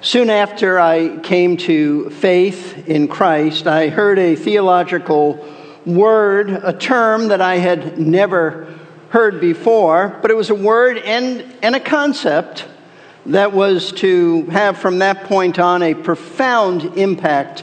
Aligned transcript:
Soon 0.00 0.30
after 0.30 0.80
I 0.80 1.18
came 1.18 1.56
to 1.58 2.10
faith 2.10 2.88
in 2.88 3.06
Christ, 3.06 3.68
I 3.68 3.88
heard 3.88 4.18
a 4.18 4.34
theological 4.34 5.46
word, 5.86 6.50
a 6.50 6.72
term 6.72 7.28
that 7.28 7.40
I 7.40 7.58
had 7.58 8.00
never 8.00 8.74
heard 9.10 9.40
before, 9.40 10.18
but 10.20 10.32
it 10.32 10.34
was 10.34 10.50
a 10.50 10.56
word 10.56 10.98
and, 10.98 11.44
and 11.62 11.76
a 11.76 11.80
concept 11.80 12.66
that 13.26 13.52
was 13.52 13.92
to 13.92 14.46
have 14.46 14.76
from 14.76 14.98
that 14.98 15.22
point 15.24 15.60
on 15.60 15.84
a 15.84 15.94
profound 15.94 16.98
impact 16.98 17.62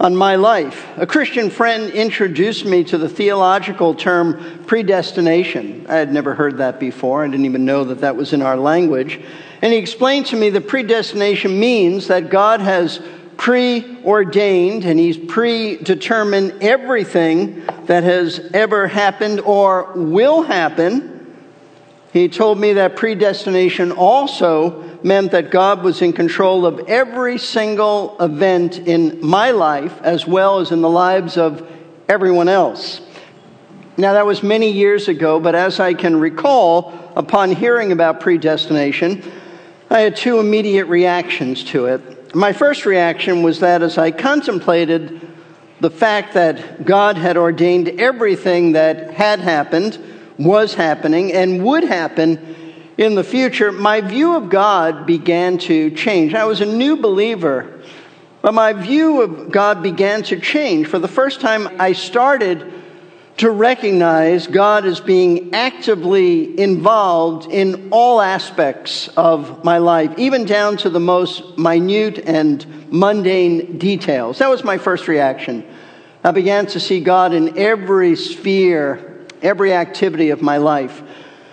on 0.00 0.16
my 0.16 0.36
life. 0.36 0.86
A 0.96 1.06
Christian 1.06 1.50
friend 1.50 1.90
introduced 1.92 2.64
me 2.64 2.84
to 2.84 2.96
the 2.96 3.08
theological 3.08 3.94
term 3.94 4.64
predestination. 4.66 5.86
I 5.88 5.96
had 5.96 6.12
never 6.12 6.34
heard 6.34 6.58
that 6.58 6.80
before, 6.80 7.24
I 7.24 7.28
didn't 7.28 7.44
even 7.44 7.66
know 7.66 7.84
that 7.84 8.00
that 8.00 8.16
was 8.16 8.32
in 8.32 8.40
our 8.40 8.56
language. 8.56 9.20
And 9.64 9.72
he 9.72 9.78
explained 9.78 10.26
to 10.26 10.36
me 10.36 10.50
that 10.50 10.68
predestination 10.68 11.58
means 11.58 12.08
that 12.08 12.28
God 12.28 12.60
has 12.60 13.00
preordained 13.38 14.84
and 14.84 14.98
he's 14.98 15.16
predetermined 15.16 16.62
everything 16.62 17.64
that 17.86 18.04
has 18.04 18.40
ever 18.52 18.86
happened 18.86 19.40
or 19.40 19.90
will 19.94 20.42
happen. 20.42 21.34
He 22.12 22.28
told 22.28 22.60
me 22.60 22.74
that 22.74 22.96
predestination 22.96 23.90
also 23.90 24.82
meant 25.02 25.30
that 25.30 25.50
God 25.50 25.82
was 25.82 26.02
in 26.02 26.12
control 26.12 26.66
of 26.66 26.80
every 26.80 27.38
single 27.38 28.18
event 28.20 28.80
in 28.80 29.18
my 29.26 29.50
life 29.50 29.98
as 30.02 30.26
well 30.26 30.58
as 30.58 30.72
in 30.72 30.82
the 30.82 30.90
lives 30.90 31.38
of 31.38 31.66
everyone 32.06 32.50
else. 32.50 33.00
Now, 33.96 34.12
that 34.12 34.26
was 34.26 34.42
many 34.42 34.70
years 34.72 35.08
ago, 35.08 35.40
but 35.40 35.54
as 35.54 35.80
I 35.80 35.94
can 35.94 36.20
recall, 36.20 36.92
upon 37.16 37.52
hearing 37.52 37.92
about 37.92 38.20
predestination, 38.20 39.22
I 39.94 40.00
had 40.00 40.16
two 40.16 40.40
immediate 40.40 40.86
reactions 40.86 41.62
to 41.66 41.86
it. 41.86 42.34
My 42.34 42.52
first 42.52 42.84
reaction 42.84 43.44
was 43.44 43.60
that 43.60 43.80
as 43.80 43.96
I 43.96 44.10
contemplated 44.10 45.20
the 45.78 45.88
fact 45.88 46.34
that 46.34 46.84
God 46.84 47.16
had 47.16 47.36
ordained 47.36 48.00
everything 48.00 48.72
that 48.72 49.12
had 49.12 49.38
happened, 49.38 49.96
was 50.36 50.74
happening, 50.74 51.32
and 51.32 51.62
would 51.64 51.84
happen 51.84 52.56
in 52.98 53.14
the 53.14 53.22
future, 53.22 53.70
my 53.70 54.00
view 54.00 54.34
of 54.34 54.50
God 54.50 55.06
began 55.06 55.58
to 55.58 55.92
change. 55.92 56.34
I 56.34 56.44
was 56.44 56.60
a 56.60 56.66
new 56.66 56.96
believer, 56.96 57.80
but 58.42 58.52
my 58.52 58.72
view 58.72 59.22
of 59.22 59.52
God 59.52 59.80
began 59.80 60.24
to 60.24 60.40
change. 60.40 60.88
For 60.88 60.98
the 60.98 61.06
first 61.06 61.40
time, 61.40 61.68
I 61.80 61.92
started 61.92 62.73
to 63.36 63.50
recognize 63.50 64.46
God 64.46 64.84
as 64.84 65.00
being 65.00 65.54
actively 65.54 66.58
involved 66.58 67.50
in 67.50 67.88
all 67.90 68.20
aspects 68.20 69.08
of 69.16 69.64
my 69.64 69.78
life, 69.78 70.12
even 70.18 70.44
down 70.44 70.76
to 70.78 70.90
the 70.90 71.00
most 71.00 71.58
minute 71.58 72.20
and 72.20 72.64
mundane 72.92 73.78
details. 73.78 74.38
That 74.38 74.50
was 74.50 74.62
my 74.62 74.78
first 74.78 75.08
reaction. 75.08 75.66
I 76.22 76.30
began 76.30 76.66
to 76.66 76.80
see 76.80 77.00
God 77.00 77.34
in 77.34 77.58
every 77.58 78.14
sphere, 78.14 79.26
every 79.42 79.72
activity 79.72 80.30
of 80.30 80.40
my 80.40 80.58
life. 80.58 81.02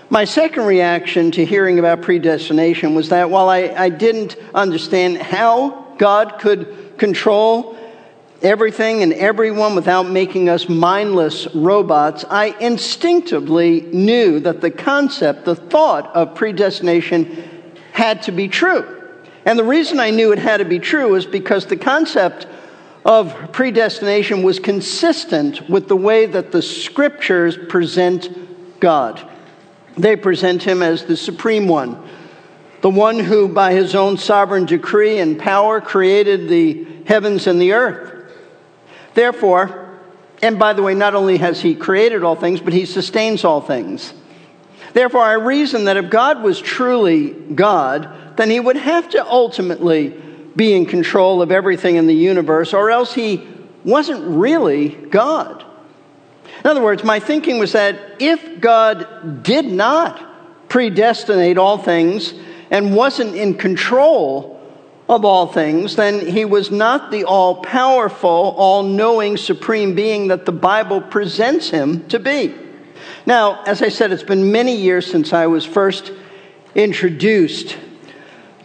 My 0.09 0.25
second 0.25 0.65
reaction 0.65 1.31
to 1.31 1.45
hearing 1.45 1.79
about 1.79 2.03
predestination 2.03 2.93
was 2.93 3.09
that 3.09 3.29
while 3.29 3.49
I, 3.49 3.69
I 3.69 3.89
didn't 3.89 4.35
understand 4.53 5.17
how 5.17 5.95
God 5.97 6.37
could 6.39 6.97
control 6.97 7.75
everything 8.41 9.03
and 9.03 9.13
everyone 9.13 9.75
without 9.75 10.09
making 10.09 10.49
us 10.49 10.67
mindless 10.67 11.47
robots, 11.53 12.25
I 12.29 12.55
instinctively 12.59 13.81
knew 13.81 14.39
that 14.41 14.61
the 14.61 14.71
concept, 14.71 15.45
the 15.45 15.55
thought 15.55 16.15
of 16.15 16.35
predestination 16.35 17.43
had 17.91 18.23
to 18.23 18.31
be 18.31 18.47
true. 18.47 19.01
And 19.45 19.57
the 19.57 19.63
reason 19.63 19.99
I 19.99 20.11
knew 20.11 20.31
it 20.31 20.39
had 20.39 20.57
to 20.57 20.65
be 20.65 20.79
true 20.79 21.15
is 21.15 21.25
because 21.25 21.65
the 21.65 21.77
concept 21.77 22.47
of 23.03 23.51
predestination 23.51 24.43
was 24.43 24.59
consistent 24.59 25.69
with 25.69 25.87
the 25.87 25.95
way 25.95 26.27
that 26.27 26.51
the 26.51 26.61
scriptures 26.61 27.57
present 27.57 28.29
God. 28.79 29.27
They 29.97 30.15
present 30.15 30.63
him 30.63 30.83
as 30.83 31.05
the 31.05 31.17
supreme 31.17 31.67
one, 31.67 32.01
the 32.81 32.89
one 32.89 33.19
who, 33.19 33.47
by 33.47 33.73
his 33.73 33.95
own 33.95 34.17
sovereign 34.17 34.65
decree 34.65 35.19
and 35.19 35.39
power, 35.39 35.81
created 35.81 36.47
the 36.47 36.87
heavens 37.05 37.47
and 37.47 37.59
the 37.59 37.73
earth. 37.73 38.20
Therefore, 39.13 39.99
and 40.41 40.57
by 40.57 40.73
the 40.73 40.81
way, 40.81 40.93
not 40.95 41.15
only 41.15 41.37
has 41.37 41.61
he 41.61 41.75
created 41.75 42.23
all 42.23 42.35
things, 42.35 42.59
but 42.59 42.73
he 42.73 42.85
sustains 42.85 43.43
all 43.43 43.61
things. 43.61 44.13
Therefore, 44.93 45.21
I 45.21 45.33
reason 45.33 45.85
that 45.85 45.97
if 45.97 46.09
God 46.09 46.41
was 46.41 46.59
truly 46.59 47.31
God, 47.31 48.37
then 48.37 48.49
he 48.49 48.59
would 48.59 48.75
have 48.75 49.09
to 49.09 49.25
ultimately 49.25 50.09
be 50.55 50.73
in 50.73 50.85
control 50.85 51.41
of 51.41 51.51
everything 51.51 51.95
in 51.95 52.07
the 52.07 52.15
universe, 52.15 52.73
or 52.73 52.89
else 52.89 53.13
he 53.13 53.47
wasn't 53.83 54.21
really 54.25 54.89
God. 54.89 55.63
In 56.63 56.69
other 56.69 56.81
words, 56.81 57.03
my 57.03 57.19
thinking 57.19 57.57
was 57.57 57.71
that 57.71 58.17
if 58.19 58.59
God 58.59 59.43
did 59.43 59.65
not 59.65 60.69
predestinate 60.69 61.57
all 61.57 61.77
things 61.77 62.33
and 62.69 62.95
wasn't 62.95 63.35
in 63.35 63.55
control 63.55 64.50
of 65.09 65.25
all 65.25 65.47
things, 65.47 65.95
then 65.95 66.25
he 66.25 66.45
was 66.45 66.71
not 66.71 67.11
the 67.11 67.25
all 67.25 67.55
powerful, 67.55 68.29
all 68.57 68.83
knowing, 68.83 69.37
supreme 69.37 69.93
being 69.95 70.27
that 70.27 70.45
the 70.45 70.51
Bible 70.51 71.01
presents 71.01 71.69
him 71.69 72.07
to 72.07 72.19
be. 72.19 72.55
Now, 73.25 73.61
as 73.63 73.81
I 73.81 73.89
said, 73.89 74.11
it's 74.11 74.23
been 74.23 74.51
many 74.51 74.75
years 74.75 75.09
since 75.09 75.33
I 75.33 75.47
was 75.47 75.65
first 75.65 76.11
introduced 76.75 77.77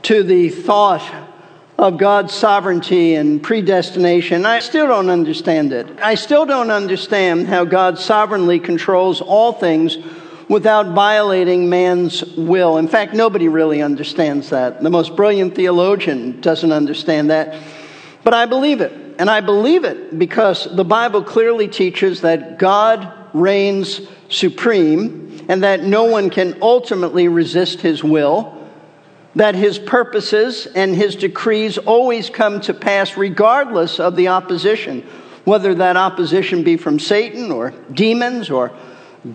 to 0.03 0.23
the 0.23 0.49
thought 0.49 1.03
of 1.79 1.99
God's 1.99 2.33
sovereignty 2.33 3.17
and 3.17 3.43
predestination. 3.43 4.47
I 4.47 4.61
still 4.61 4.87
don't 4.87 5.11
understand 5.11 5.73
it. 5.73 5.87
I 6.01 6.15
still 6.15 6.47
don't 6.47 6.71
understand 6.71 7.49
how 7.49 7.65
God 7.65 7.99
sovereignly 7.99 8.61
controls 8.61 9.21
all 9.21 9.53
things 9.53 9.99
without 10.49 10.95
violating 10.95 11.69
man's 11.69 12.25
will. 12.37 12.79
In 12.79 12.89
fact, 12.89 13.15
nobody 13.15 13.49
really 13.49 13.83
understands 13.83 14.51
that. 14.51 14.83
The 14.83 14.91
most 14.91 15.17
brilliant 15.17 15.55
theologian 15.55 16.41
doesn't 16.41 16.73
understand 16.73 17.31
that. 17.31 17.61
But 18.23 18.35
I 18.35 18.47
believe 18.47 18.81
it. 18.81 18.93
And 19.19 19.31
I 19.31 19.41
believe 19.41 19.85
it 19.85 20.19
because 20.19 20.69
the 20.77 20.85
Bible 20.85 21.23
clearly 21.23 21.69
teaches 21.69 22.21
that 22.21 22.59
God 22.59 23.13
reigns 23.33 24.01
supreme 24.29 25.45
and 25.49 25.63
that 25.63 25.83
no 25.83 26.05
one 26.05 26.31
can 26.31 26.59
ultimately 26.61 27.29
resist 27.29 27.81
his 27.81 28.05
will, 28.05 28.53
that 29.35 29.55
his 29.55 29.79
purposes 29.79 30.67
and 30.67 30.95
his 30.95 31.17
decrees 31.17 31.79
always 31.79 32.31
come 32.31 32.61
to 32.63 32.75
pass 32.75 33.17
regardless 33.17 34.01
of 34.01 34.17
the 34.17 34.29
opposition, 34.29 35.03
whether 35.45 35.75
that 35.75 35.97
opposition 35.97 36.63
be 36.63 36.77
from 36.77 36.99
Satan 36.99 37.51
or 37.51 37.73
demons 37.93 38.51
or 38.51 38.73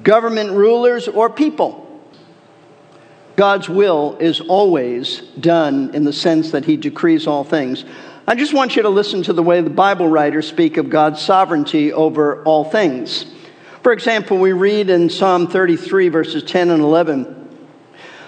government 0.03 0.51
rulers, 0.51 1.07
or 1.07 1.29
people. 1.29 1.87
God's 3.35 3.69
will 3.69 4.17
is 4.19 4.39
always 4.41 5.21
done 5.39 5.95
in 5.95 6.03
the 6.03 6.13
sense 6.13 6.51
that 6.51 6.65
He 6.65 6.77
decrees 6.77 7.27
all 7.27 7.43
things. 7.43 7.85
I 8.27 8.35
just 8.35 8.53
want 8.53 8.75
you 8.75 8.83
to 8.83 8.89
listen 8.89 9.23
to 9.23 9.33
the 9.33 9.43
way 9.43 9.61
the 9.61 9.69
Bible 9.69 10.07
writers 10.07 10.47
speak 10.47 10.77
of 10.77 10.89
God's 10.89 11.21
sovereignty 11.21 11.91
over 11.91 12.43
all 12.43 12.63
things. 12.63 13.25
For 13.81 13.91
example, 13.91 14.37
we 14.37 14.53
read 14.53 14.91
in 14.91 15.09
Psalm 15.09 15.47
33, 15.47 16.09
verses 16.09 16.43
10 16.43 16.69
and 16.69 16.83
11 16.83 17.49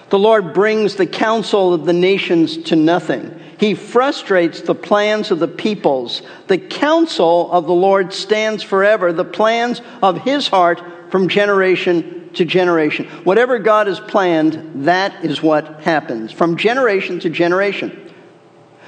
The 0.10 0.18
Lord 0.18 0.54
brings 0.54 0.96
the 0.96 1.06
counsel 1.06 1.74
of 1.74 1.86
the 1.86 1.94
nations 1.94 2.58
to 2.64 2.76
nothing. 2.76 3.40
He 3.60 3.76
frustrates 3.76 4.62
the 4.62 4.76
plans 4.76 5.32
of 5.32 5.40
the 5.40 5.48
peoples. 5.48 6.24
The 6.48 6.58
counsel 6.58 7.52
of 7.52 7.68
the 7.68 7.74
Lord 7.74 8.12
stands 8.12 8.64
forever. 8.64 9.14
The 9.14 9.24
plans 9.24 9.82
of 10.02 10.18
his 10.18 10.48
heart 10.48 10.82
from 11.14 11.28
generation 11.28 12.32
to 12.34 12.44
generation. 12.44 13.06
Whatever 13.24 13.60
God 13.60 13.86
has 13.86 14.00
planned, 14.00 14.86
that 14.86 15.24
is 15.24 15.44
what 15.44 15.82
happens 15.82 16.32
from 16.32 16.58
generation 16.58 17.20
to 17.20 17.30
generation. 17.30 18.12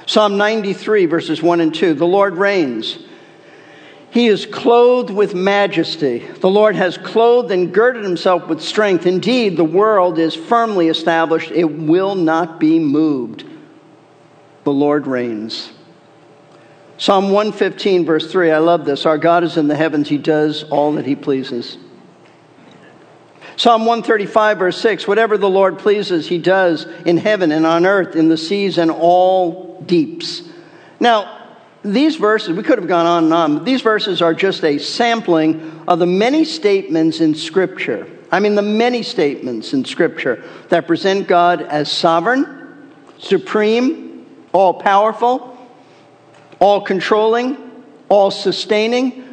Psalm 0.06 0.36
93, 0.36 1.06
verses 1.06 1.40
1 1.40 1.60
and 1.60 1.72
2 1.72 1.94
The 1.94 2.04
Lord 2.04 2.34
reigns. 2.34 2.98
He 4.10 4.26
is 4.26 4.44
clothed 4.44 5.10
with 5.10 5.36
majesty. 5.36 6.18
The 6.18 6.50
Lord 6.50 6.74
has 6.74 6.98
clothed 6.98 7.52
and 7.52 7.72
girded 7.72 8.02
himself 8.02 8.48
with 8.48 8.60
strength. 8.60 9.06
Indeed, 9.06 9.56
the 9.56 9.62
world 9.62 10.18
is 10.18 10.34
firmly 10.34 10.88
established, 10.88 11.52
it 11.52 11.70
will 11.70 12.16
not 12.16 12.58
be 12.58 12.80
moved. 12.80 13.44
The 14.64 14.72
Lord 14.72 15.06
reigns. 15.06 15.70
Psalm 16.98 17.26
115, 17.26 18.04
verse 18.04 18.32
3, 18.32 18.50
I 18.50 18.58
love 18.58 18.84
this. 18.84 19.06
Our 19.06 19.16
God 19.16 19.44
is 19.44 19.56
in 19.56 19.68
the 19.68 19.76
heavens, 19.76 20.08
he 20.08 20.18
does 20.18 20.64
all 20.64 20.94
that 20.94 21.06
he 21.06 21.14
pleases. 21.14 21.78
Psalm 23.56 23.86
135, 23.86 24.58
verse 24.58 24.80
6 24.80 25.08
Whatever 25.08 25.38
the 25.38 25.48
Lord 25.48 25.78
pleases, 25.78 26.28
he 26.28 26.38
does 26.38 26.84
in 27.04 27.16
heaven 27.16 27.52
and 27.52 27.66
on 27.66 27.86
earth, 27.86 28.14
in 28.14 28.28
the 28.28 28.36
seas 28.36 28.78
and 28.78 28.90
all 28.90 29.80
deeps. 29.82 30.42
Now, 31.00 31.32
these 31.82 32.16
verses, 32.16 32.56
we 32.56 32.62
could 32.62 32.78
have 32.78 32.88
gone 32.88 33.06
on 33.06 33.24
and 33.24 33.34
on, 33.34 33.54
but 33.58 33.64
these 33.64 33.80
verses 33.80 34.20
are 34.20 34.34
just 34.34 34.64
a 34.64 34.78
sampling 34.78 35.84
of 35.88 35.98
the 35.98 36.06
many 36.06 36.44
statements 36.44 37.20
in 37.20 37.34
Scripture. 37.34 38.06
I 38.30 38.40
mean, 38.40 38.56
the 38.56 38.62
many 38.62 39.02
statements 39.02 39.72
in 39.72 39.84
Scripture 39.84 40.42
that 40.68 40.86
present 40.86 41.28
God 41.28 41.62
as 41.62 41.90
sovereign, 41.90 42.90
supreme, 43.18 44.26
all 44.52 44.74
powerful, 44.74 45.56
all 46.58 46.80
controlling, 46.80 47.56
all 48.08 48.30
sustaining, 48.30 49.25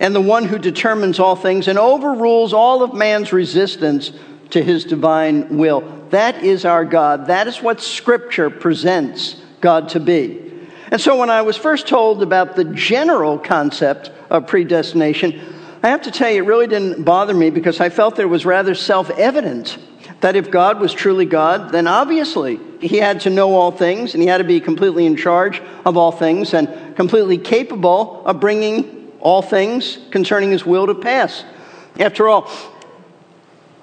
and 0.00 0.14
the 0.14 0.20
one 0.20 0.44
who 0.44 0.58
determines 0.58 1.18
all 1.18 1.36
things 1.36 1.68
and 1.68 1.78
overrules 1.78 2.52
all 2.52 2.82
of 2.82 2.94
man's 2.94 3.32
resistance 3.32 4.12
to 4.50 4.62
his 4.62 4.84
divine 4.84 5.58
will. 5.58 5.80
That 6.10 6.42
is 6.42 6.64
our 6.64 6.84
God. 6.84 7.26
That 7.26 7.48
is 7.48 7.62
what 7.62 7.80
Scripture 7.80 8.50
presents 8.50 9.36
God 9.60 9.90
to 9.90 10.00
be. 10.00 10.44
And 10.90 11.00
so 11.00 11.18
when 11.18 11.30
I 11.30 11.42
was 11.42 11.56
first 11.56 11.86
told 11.86 12.22
about 12.22 12.56
the 12.56 12.64
general 12.64 13.38
concept 13.38 14.10
of 14.30 14.46
predestination, 14.46 15.54
I 15.82 15.88
have 15.88 16.02
to 16.02 16.10
tell 16.10 16.30
you, 16.30 16.42
it 16.42 16.46
really 16.46 16.66
didn't 16.66 17.02
bother 17.02 17.34
me 17.34 17.50
because 17.50 17.80
I 17.80 17.90
felt 17.90 18.16
that 18.16 18.22
it 18.22 18.26
was 18.26 18.46
rather 18.46 18.74
self 18.74 19.10
evident 19.10 19.78
that 20.20 20.34
if 20.34 20.50
God 20.50 20.80
was 20.80 20.92
truly 20.92 21.26
God, 21.26 21.70
then 21.70 21.86
obviously 21.86 22.58
he 22.80 22.96
had 22.96 23.20
to 23.20 23.30
know 23.30 23.54
all 23.54 23.70
things 23.70 24.14
and 24.14 24.22
he 24.22 24.28
had 24.28 24.38
to 24.38 24.44
be 24.44 24.60
completely 24.60 25.06
in 25.06 25.16
charge 25.16 25.60
of 25.84 25.96
all 25.96 26.10
things 26.10 26.54
and 26.54 26.96
completely 26.96 27.38
capable 27.38 28.24
of 28.24 28.40
bringing 28.40 28.97
all 29.20 29.42
things 29.42 29.98
concerning 30.10 30.50
his 30.50 30.64
will 30.64 30.86
to 30.86 30.94
pass. 30.94 31.44
After 31.98 32.28
all, 32.28 32.50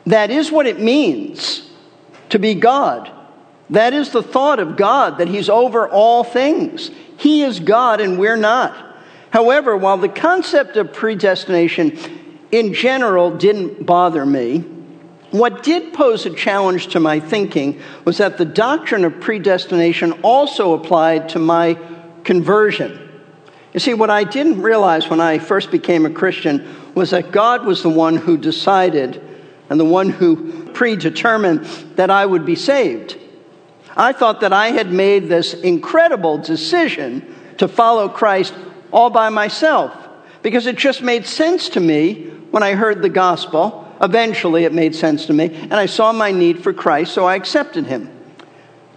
that 0.06 0.32
is 0.32 0.52
what 0.52 0.68
it 0.68 0.80
means 0.80 1.70
to 2.30 2.40
be 2.40 2.56
God. 2.56 3.12
That 3.72 3.94
is 3.94 4.12
the 4.12 4.24
thought 4.24 4.60
of 4.60 4.78
God, 4.78 5.18
that 5.18 5.28
he's 5.28 5.50
over 5.50 5.88
all 5.90 6.24
things. 6.24 6.92
He 7.18 7.42
is 7.44 7.60
God 7.60 8.00
and 8.00 8.20
we're 8.20 8.36
not. 8.36 8.76
However, 9.32 9.76
while 9.76 9.98
the 9.98 10.10
concept 10.10 10.78
of 10.78 10.94
predestination 10.94 11.98
in 12.52 12.74
general 12.74 13.36
didn't 13.36 13.86
bother 13.86 14.26
me, 14.26 14.60
what 15.32 15.64
did 15.64 15.94
pose 15.94 16.26
a 16.26 16.30
challenge 16.30 16.88
to 16.90 17.00
my 17.00 17.20
thinking 17.20 17.82
was 18.06 18.20
that 18.20 18.38
the 18.38 18.46
doctrine 18.46 19.04
of 19.04 19.20
predestination 19.20 20.14
also 20.22 20.74
applied 20.74 21.30
to 21.30 21.40
my 21.40 21.78
conversion. 22.24 23.05
You 23.76 23.82
see, 23.82 23.94
what 23.94 24.10
I 24.10 24.24
didn't 24.24 24.62
realize 24.62 25.10
when 25.10 25.20
I 25.20 25.38
first 25.38 25.70
became 25.70 26.06
a 26.06 26.10
Christian 26.10 26.66
was 26.96 27.10
that 27.10 27.34
God 27.34 27.66
was 27.66 27.84
the 27.84 27.90
one 27.90 28.16
who 28.16 28.38
decided 28.38 29.22
and 29.70 29.78
the 29.78 29.84
one 29.84 30.10
who 30.10 30.64
predetermined 30.70 31.66
that 31.98 32.10
I 32.10 32.26
would 32.26 32.46
be 32.46 32.56
saved. 32.56 33.18
I 33.98 34.14
thought 34.14 34.40
that 34.40 34.54
I 34.54 34.70
had 34.70 34.94
made 34.94 35.28
this 35.28 35.54
incredible 35.54 36.38
decision 36.38 37.36
to 37.58 37.68
follow 37.68 38.08
Christ 38.08 38.54
all 38.94 39.10
by 39.10 39.28
myself 39.28 39.94
because 40.42 40.68
it 40.68 40.78
just 40.78 41.02
made 41.02 41.26
sense 41.26 41.68
to 41.70 41.82
me 41.82 42.28
when 42.52 42.64
I 42.64 42.76
heard 42.76 43.02
the 43.02 43.10
gospel. 43.10 43.94
Eventually, 44.02 44.64
it 44.64 44.72
made 44.72 44.96
sense 44.96 45.26
to 45.26 45.34
me, 45.34 45.54
and 45.54 45.74
I 45.74 45.88
saw 45.88 46.14
my 46.14 46.32
need 46.32 46.64
for 46.64 46.72
Christ, 46.72 47.14
so 47.14 47.26
I 47.26 47.36
accepted 47.36 47.88
him. 47.88 48.10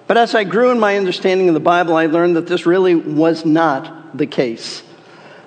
But 0.07 0.19
as 0.19 0.37
I 0.37 0.45
grew 0.45 0.71
in 0.71 0.79
my 0.79 0.97
understanding 0.97 1.49
of 1.49 1.55
the 1.55 1.61
Bible, 1.61 1.97
I 1.97 2.07
learned 2.07 2.37
that 2.37 2.47
this 2.47 2.65
really 2.65 2.95
was 2.95 3.45
not 3.45 3.98
the 4.15 4.27
case. 4.27 4.83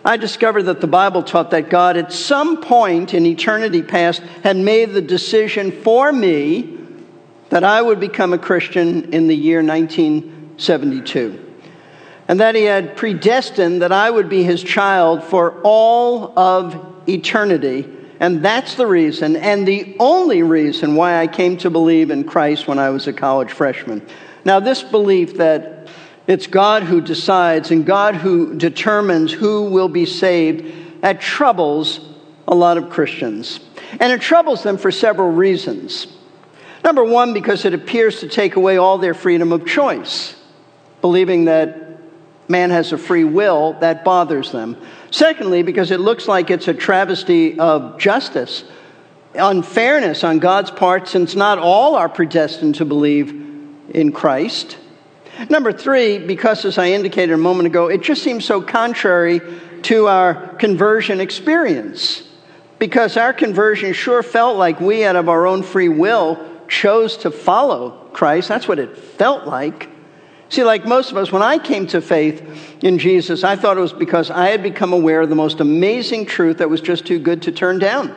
I 0.04 0.18
discovered 0.18 0.64
that 0.64 0.82
the 0.82 0.88
Bible 0.88 1.22
taught 1.22 1.52
that 1.52 1.70
God, 1.70 1.96
at 1.96 2.12
some 2.12 2.62
point 2.62 3.14
in 3.14 3.26
eternity 3.26 3.84
past, 3.84 4.22
had 4.44 4.58
made 4.58 4.94
the 4.94 5.02
decision 5.02 5.72
for 5.72 6.12
me 6.12 6.78
that 7.50 7.64
I 7.64 7.82
would 7.82 8.00
become 8.00 8.34
a 8.34 8.38
Christian 8.38 9.14
in 9.14 9.28
the 9.28 9.36
year 9.36 9.62
1972 9.62 11.52
and 12.28 12.40
that 12.40 12.56
he 12.56 12.64
had 12.64 12.96
predestined 12.96 13.82
that 13.82 13.92
I 13.92 14.10
would 14.10 14.30
be 14.30 14.42
his 14.44 14.64
child 14.64 15.22
for 15.22 15.62
all 15.64 16.38
of 16.40 17.04
eternity. 17.08 17.86
And 18.22 18.42
that's 18.42 18.76
the 18.76 18.88
reason, 18.88 19.36
and 19.36 19.68
the 19.68 19.98
only 20.00 20.42
reason, 20.44 20.96
why 20.96 21.20
I 21.20 21.28
came 21.28 21.58
to 21.58 21.70
believe 21.70 22.10
in 22.10 22.24
Christ 22.24 22.68
when 22.68 22.80
I 22.80 22.90
was 22.90 23.08
a 23.08 23.14
college 23.14 23.52
freshman. 23.52 24.06
Now, 24.46 24.62
this 24.62 24.82
belief 24.82 25.38
that 25.38 25.90
it's 26.28 26.48
God 26.48 26.84
who 26.84 27.02
decides 27.02 27.72
and 27.72 27.86
God 27.86 28.16
who 28.16 28.56
determines 28.56 29.32
who 29.32 29.70
will 29.70 29.90
be 29.90 30.06
saved, 30.06 31.02
that 31.02 31.20
troubles 31.22 32.00
a 32.48 32.56
lot 32.56 32.78
of 32.78 32.90
Christians. 32.90 33.60
And 34.00 34.12
it 34.14 34.22
troubles 34.22 34.64
them 34.64 34.78
for 34.78 34.92
several 34.92 35.32
reasons. 35.32 36.08
Number 36.84 37.04
one, 37.04 37.34
because 37.34 37.66
it 37.66 37.74
appears 37.74 38.20
to 38.22 38.28
take 38.28 38.56
away 38.56 38.78
all 38.78 38.98
their 38.98 39.14
freedom 39.14 39.52
of 39.52 39.66
choice, 39.66 40.36
believing 41.02 41.46
that 41.46 42.00
man 42.48 42.70
has 42.70 42.92
a 42.92 42.98
free 42.98 43.24
will, 43.24 43.74
that 43.80 44.04
bothers 44.04 44.52
them. 44.52 44.78
Secondly, 45.10 45.64
because 45.64 45.92
it 45.92 46.00
looks 46.00 46.28
like 46.28 46.50
it's 46.50 46.68
a 46.68 46.74
travesty 46.74 47.60
of 47.60 47.98
justice, 47.98 48.64
unfairness 49.36 50.24
on 50.24 50.40
God's 50.40 50.72
part, 50.72 51.08
since 51.08 51.36
not 51.36 51.58
all 51.60 51.96
are 51.96 52.10
predestined 52.10 52.76
to 52.76 52.86
believe 52.86 53.30
in 53.90 54.12
Christ. 54.12 54.78
Number 55.50 55.72
three, 55.72 56.20
because 56.20 56.66
as 56.66 56.78
I 56.78 56.92
indicated 56.92 57.34
a 57.34 57.38
moment 57.38 57.68
ago, 57.68 57.88
it 57.88 58.02
just 58.02 58.24
seems 58.24 58.46
so 58.46 58.62
contrary 58.62 59.42
to 59.84 60.08
our 60.08 60.48
conversion 60.56 61.20
experience. 61.20 62.24
Because 62.80 63.18
our 63.18 63.34
conversion 63.34 63.94
sure 63.94 64.24
felt 64.24 64.58
like 64.58 64.80
we, 64.80 65.04
out 65.04 65.16
of 65.16 65.30
our 65.30 65.46
own 65.46 65.64
free 65.64 65.90
will, 65.90 66.44
chose 66.68 67.18
to 67.18 67.32
follow 67.32 68.10
Christ. 68.14 68.48
That's 68.48 68.68
what 68.68 68.80
it 68.80 68.98
felt 68.98 69.46
like. 69.46 69.90
See, 70.50 70.64
like 70.64 70.86
most 70.86 71.12
of 71.12 71.18
us, 71.18 71.32
when 71.32 71.42
I 71.42 71.58
came 71.58 71.88
to 71.88 72.02
faith 72.02 72.84
in 72.84 73.00
Jesus, 73.00 73.44
I 73.44 73.56
thought 73.56 73.78
it 73.78 73.82
was 73.82 73.94
because 73.94 74.30
I 74.30 74.50
had 74.50 74.62
become 74.62 74.92
aware 74.92 75.22
of 75.22 75.30
the 75.30 75.36
most 75.36 75.62
amazing 75.62 76.26
truth 76.26 76.58
that 76.58 76.70
was 76.70 76.82
just 76.82 77.06
too 77.06 77.20
good 77.20 77.44
to 77.44 77.52
turn 77.52 77.80
down. 77.80 78.16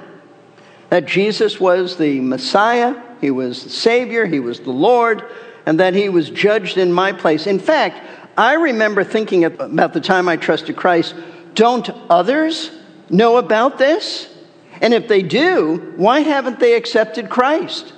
That 0.90 1.06
Jesus 1.06 1.60
was 1.60 1.96
the 1.96 2.20
Messiah, 2.20 3.00
He 3.20 3.30
was 3.30 3.62
the 3.64 3.70
Savior, 3.70 4.26
He 4.26 4.40
was 4.40 4.60
the 4.60 4.72
Lord, 4.72 5.24
and 5.66 5.80
that 5.80 5.94
He 5.94 6.08
was 6.08 6.30
judged 6.30 6.76
in 6.76 6.92
my 6.92 7.12
place. 7.12 7.46
In 7.46 7.58
fact, 7.58 8.00
I 8.36 8.54
remember 8.54 9.04
thinking 9.04 9.44
about 9.44 9.92
the 9.92 10.00
time 10.00 10.28
I 10.28 10.36
trusted 10.36 10.76
Christ 10.76 11.14
don't 11.54 11.88
others 12.10 12.70
know 13.08 13.36
about 13.36 13.78
this? 13.78 14.28
And 14.80 14.92
if 14.92 15.08
they 15.08 15.22
do, 15.22 15.94
why 15.96 16.20
haven't 16.20 16.58
they 16.58 16.74
accepted 16.74 17.30
Christ? 17.30 17.92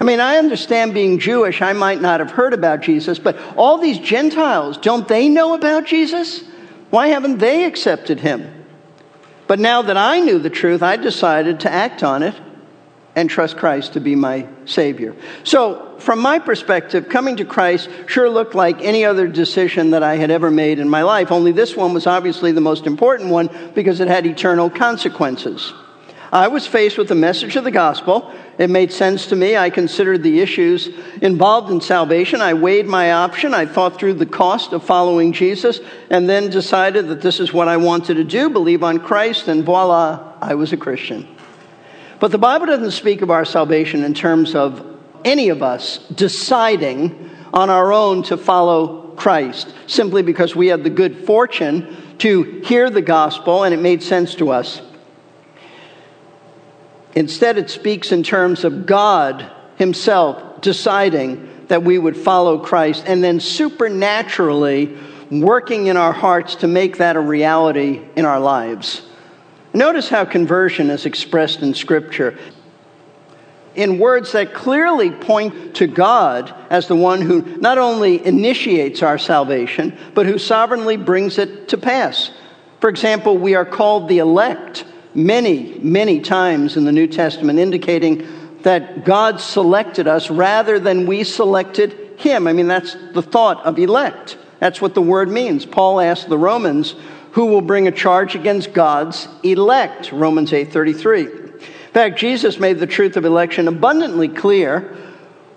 I 0.00 0.04
mean, 0.04 0.20
I 0.20 0.36
understand 0.36 0.94
being 0.94 1.18
Jewish, 1.18 1.62
I 1.62 1.72
might 1.72 2.00
not 2.00 2.20
have 2.20 2.30
heard 2.30 2.52
about 2.52 2.80
Jesus, 2.80 3.18
but 3.18 3.38
all 3.56 3.78
these 3.78 3.98
Gentiles, 3.98 4.76
don't 4.78 5.08
they 5.08 5.28
know 5.28 5.54
about 5.54 5.86
Jesus? 5.86 6.42
Why 6.90 7.08
haven't 7.08 7.38
they 7.38 7.64
accepted 7.64 8.20
him? 8.20 8.64
But 9.46 9.58
now 9.58 9.82
that 9.82 9.96
I 9.96 10.20
knew 10.20 10.38
the 10.38 10.50
truth, 10.50 10.82
I 10.82 10.96
decided 10.96 11.60
to 11.60 11.72
act 11.72 12.02
on 12.02 12.22
it 12.22 12.34
and 13.16 13.30
trust 13.30 13.56
Christ 13.56 13.94
to 13.94 14.00
be 14.00 14.14
my 14.14 14.46
Savior. 14.66 15.16
So, 15.42 15.96
from 15.98 16.20
my 16.20 16.38
perspective, 16.38 17.08
coming 17.08 17.38
to 17.38 17.46
Christ 17.46 17.88
sure 18.06 18.28
looked 18.28 18.54
like 18.54 18.82
any 18.82 19.06
other 19.06 19.26
decision 19.26 19.90
that 19.90 20.02
I 20.02 20.16
had 20.16 20.30
ever 20.30 20.50
made 20.50 20.78
in 20.78 20.88
my 20.88 21.02
life, 21.02 21.32
only 21.32 21.52
this 21.52 21.74
one 21.74 21.94
was 21.94 22.06
obviously 22.06 22.52
the 22.52 22.60
most 22.60 22.86
important 22.86 23.30
one 23.30 23.48
because 23.74 24.00
it 24.00 24.08
had 24.08 24.26
eternal 24.26 24.68
consequences. 24.68 25.72
I 26.32 26.48
was 26.48 26.66
faced 26.66 26.98
with 26.98 27.08
the 27.08 27.14
message 27.14 27.56
of 27.56 27.64
the 27.64 27.70
gospel. 27.70 28.32
It 28.58 28.68
made 28.68 28.92
sense 28.92 29.26
to 29.28 29.36
me. 29.36 29.56
I 29.56 29.70
considered 29.70 30.22
the 30.22 30.40
issues 30.40 30.88
involved 31.22 31.70
in 31.70 31.80
salvation. 31.80 32.42
I 32.42 32.52
weighed 32.52 32.86
my 32.86 33.12
option. 33.12 33.54
I 33.54 33.64
thought 33.64 33.98
through 33.98 34.14
the 34.14 34.26
cost 34.26 34.72
of 34.72 34.84
following 34.84 35.32
Jesus 35.32 35.80
and 36.10 36.28
then 36.28 36.50
decided 36.50 37.08
that 37.08 37.22
this 37.22 37.40
is 37.40 37.52
what 37.52 37.68
I 37.68 37.76
wanted 37.78 38.14
to 38.14 38.24
do 38.24 38.50
believe 38.50 38.82
on 38.82 38.98
Christ, 38.98 39.48
and 39.48 39.64
voila, 39.64 40.34
I 40.42 40.56
was 40.56 40.72
a 40.72 40.76
Christian. 40.76 41.35
But 42.18 42.32
the 42.32 42.38
Bible 42.38 42.66
doesn't 42.66 42.92
speak 42.92 43.22
of 43.22 43.30
our 43.30 43.44
salvation 43.44 44.02
in 44.02 44.14
terms 44.14 44.54
of 44.54 44.84
any 45.24 45.50
of 45.50 45.62
us 45.62 45.98
deciding 46.14 47.30
on 47.52 47.68
our 47.68 47.92
own 47.92 48.22
to 48.24 48.36
follow 48.36 49.08
Christ 49.16 49.74
simply 49.86 50.22
because 50.22 50.54
we 50.54 50.68
had 50.68 50.84
the 50.84 50.90
good 50.90 51.26
fortune 51.26 51.96
to 52.18 52.42
hear 52.64 52.90
the 52.90 53.02
gospel 53.02 53.64
and 53.64 53.74
it 53.74 53.80
made 53.80 54.02
sense 54.02 54.34
to 54.36 54.50
us. 54.50 54.80
Instead, 57.14 57.56
it 57.56 57.70
speaks 57.70 58.12
in 58.12 58.22
terms 58.22 58.64
of 58.64 58.86
God 58.86 59.50
Himself 59.76 60.60
deciding 60.60 61.66
that 61.68 61.82
we 61.82 61.98
would 61.98 62.16
follow 62.16 62.58
Christ 62.58 63.04
and 63.06 63.24
then 63.24 63.40
supernaturally 63.40 64.96
working 65.30 65.86
in 65.86 65.96
our 65.96 66.12
hearts 66.12 66.56
to 66.56 66.68
make 66.68 66.98
that 66.98 67.16
a 67.16 67.20
reality 67.20 68.02
in 68.16 68.24
our 68.24 68.38
lives. 68.38 69.02
Notice 69.76 70.08
how 70.08 70.24
conversion 70.24 70.88
is 70.88 71.04
expressed 71.04 71.60
in 71.60 71.74
Scripture 71.74 72.38
in 73.74 73.98
words 73.98 74.32
that 74.32 74.54
clearly 74.54 75.10
point 75.10 75.76
to 75.76 75.86
God 75.86 76.54
as 76.70 76.88
the 76.88 76.96
one 76.96 77.20
who 77.20 77.42
not 77.58 77.76
only 77.76 78.24
initiates 78.24 79.02
our 79.02 79.18
salvation, 79.18 79.94
but 80.14 80.24
who 80.24 80.38
sovereignly 80.38 80.96
brings 80.96 81.36
it 81.36 81.68
to 81.68 81.76
pass. 81.76 82.30
For 82.80 82.88
example, 82.88 83.36
we 83.36 83.54
are 83.54 83.66
called 83.66 84.08
the 84.08 84.16
elect 84.16 84.86
many, 85.14 85.78
many 85.80 86.20
times 86.20 86.78
in 86.78 86.86
the 86.86 86.92
New 86.92 87.06
Testament, 87.06 87.58
indicating 87.58 88.26
that 88.62 89.04
God 89.04 89.42
selected 89.42 90.08
us 90.08 90.30
rather 90.30 90.80
than 90.80 91.04
we 91.04 91.22
selected 91.22 92.14
him. 92.18 92.46
I 92.46 92.54
mean, 92.54 92.66
that's 92.66 92.96
the 93.12 93.20
thought 93.20 93.62
of 93.66 93.78
elect. 93.78 94.38
That's 94.58 94.80
what 94.80 94.94
the 94.94 95.02
word 95.02 95.28
means. 95.28 95.66
Paul 95.66 96.00
asked 96.00 96.30
the 96.30 96.38
Romans, 96.38 96.94
who 97.36 97.44
will 97.44 97.60
bring 97.60 97.86
a 97.86 97.92
charge 97.92 98.34
against 98.34 98.72
God's 98.72 99.28
elect? 99.42 100.10
Romans 100.10 100.54
8:33. 100.54 101.24
In 101.24 101.92
fact, 101.92 102.18
Jesus 102.18 102.58
made 102.58 102.78
the 102.78 102.86
truth 102.86 103.18
of 103.18 103.26
election 103.26 103.68
abundantly 103.68 104.26
clear 104.26 104.96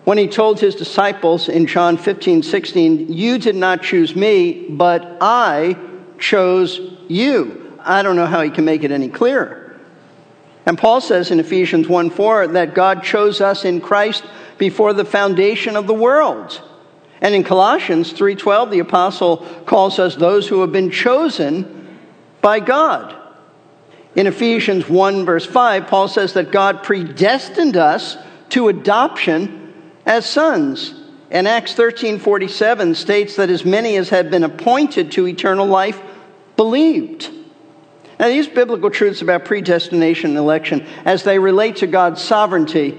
when 0.04 0.18
he 0.18 0.28
told 0.28 0.60
his 0.60 0.76
disciples 0.76 1.48
in 1.48 1.68
John 1.68 1.96
15, 1.96 2.44
16, 2.44 3.14
You 3.14 3.38
did 3.38 3.56
not 3.56 3.82
choose 3.82 4.14
me, 4.14 4.66
but 4.68 5.20
I 5.22 5.78
chose 6.18 6.82
you. 7.08 7.80
I 7.80 8.04
don't 8.04 8.18
know 8.18 8.26
how 8.26 8.42
he 8.42 8.50
can 8.50 8.66
make 8.66 8.84
it 8.84 8.92
any 8.92 9.08
clearer. 9.08 9.80
And 10.66 10.78
Paul 10.78 11.00
says 11.00 11.32
in 11.32 11.40
Ephesians 11.40 11.88
1 11.88 12.10
4 12.10 12.48
that 12.48 12.74
God 12.74 13.04
chose 13.04 13.40
us 13.40 13.64
in 13.64 13.80
Christ 13.80 14.26
before 14.58 14.92
the 14.92 15.06
foundation 15.06 15.78
of 15.78 15.88
the 15.88 15.94
world. 15.94 16.62
And 17.22 17.36
in 17.36 17.44
Colossians 17.44 18.14
3:12 18.14 18.72
the 18.72 18.80
apostle 18.80 19.46
calls 19.66 20.00
us 20.00 20.16
those 20.16 20.48
who 20.48 20.62
have 20.62 20.72
been 20.72 20.92
chosen 20.92 21.98
by 22.42 22.60
God. 22.60 23.14
In 24.16 24.28
Ephesians 24.28 24.90
1 24.90 25.26
verse 25.26 25.46
5 25.46 25.88
Paul 25.88 26.08
says 26.08 26.34
that 26.34 26.52
God 26.52 26.84
predestined 26.84 27.78
us 27.78 28.18
to 28.50 28.70
adoption 28.70 29.74
as 30.06 30.26
sons. 30.26 30.94
And 31.32 31.48
Acts 31.48 31.76
13:47 31.76 32.96
states 32.96 33.36
that 33.36 33.50
as 33.50 33.66
many 33.66 33.98
as 33.98 34.10
had 34.10 34.32
been 34.32 34.44
appointed 34.44 35.12
to 35.12 35.28
eternal 35.28 35.68
life 35.68 36.02
believed. 36.56 37.30
Now 38.20 38.28
these 38.28 38.48
biblical 38.48 38.90
truths 38.90 39.22
about 39.22 39.46
predestination 39.46 40.32
and 40.32 40.40
election 40.40 40.86
as 41.06 41.24
they 41.24 41.40
relate 41.40 41.78
to 41.78 41.88
God's 41.88 42.22
sovereignty 42.22 42.98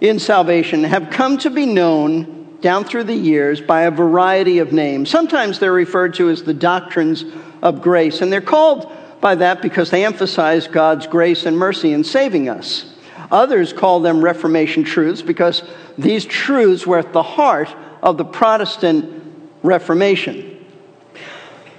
in 0.00 0.18
salvation 0.18 0.84
have 0.84 1.10
come 1.10 1.38
to 1.38 1.50
be 1.50 1.66
known 1.66 2.37
down 2.60 2.84
through 2.84 3.04
the 3.04 3.14
years 3.14 3.60
by 3.60 3.82
a 3.82 3.90
variety 3.90 4.58
of 4.58 4.72
names. 4.72 5.10
Sometimes 5.10 5.58
they're 5.58 5.72
referred 5.72 6.14
to 6.14 6.28
as 6.28 6.42
the 6.42 6.54
doctrines 6.54 7.24
of 7.62 7.82
grace, 7.82 8.20
and 8.20 8.32
they're 8.32 8.40
called 8.40 8.92
by 9.20 9.34
that 9.36 9.62
because 9.62 9.90
they 9.90 10.04
emphasize 10.04 10.66
God's 10.68 11.06
grace 11.06 11.46
and 11.46 11.56
mercy 11.56 11.92
in 11.92 12.04
saving 12.04 12.48
us. 12.48 12.92
Others 13.30 13.72
call 13.72 14.00
them 14.00 14.22
Reformation 14.22 14.84
truths 14.84 15.22
because 15.22 15.62
these 15.96 16.24
truths 16.24 16.86
were 16.86 16.98
at 16.98 17.12
the 17.12 17.22
heart 17.22 17.74
of 18.02 18.16
the 18.16 18.24
Protestant 18.24 19.22
Reformation. 19.62 20.57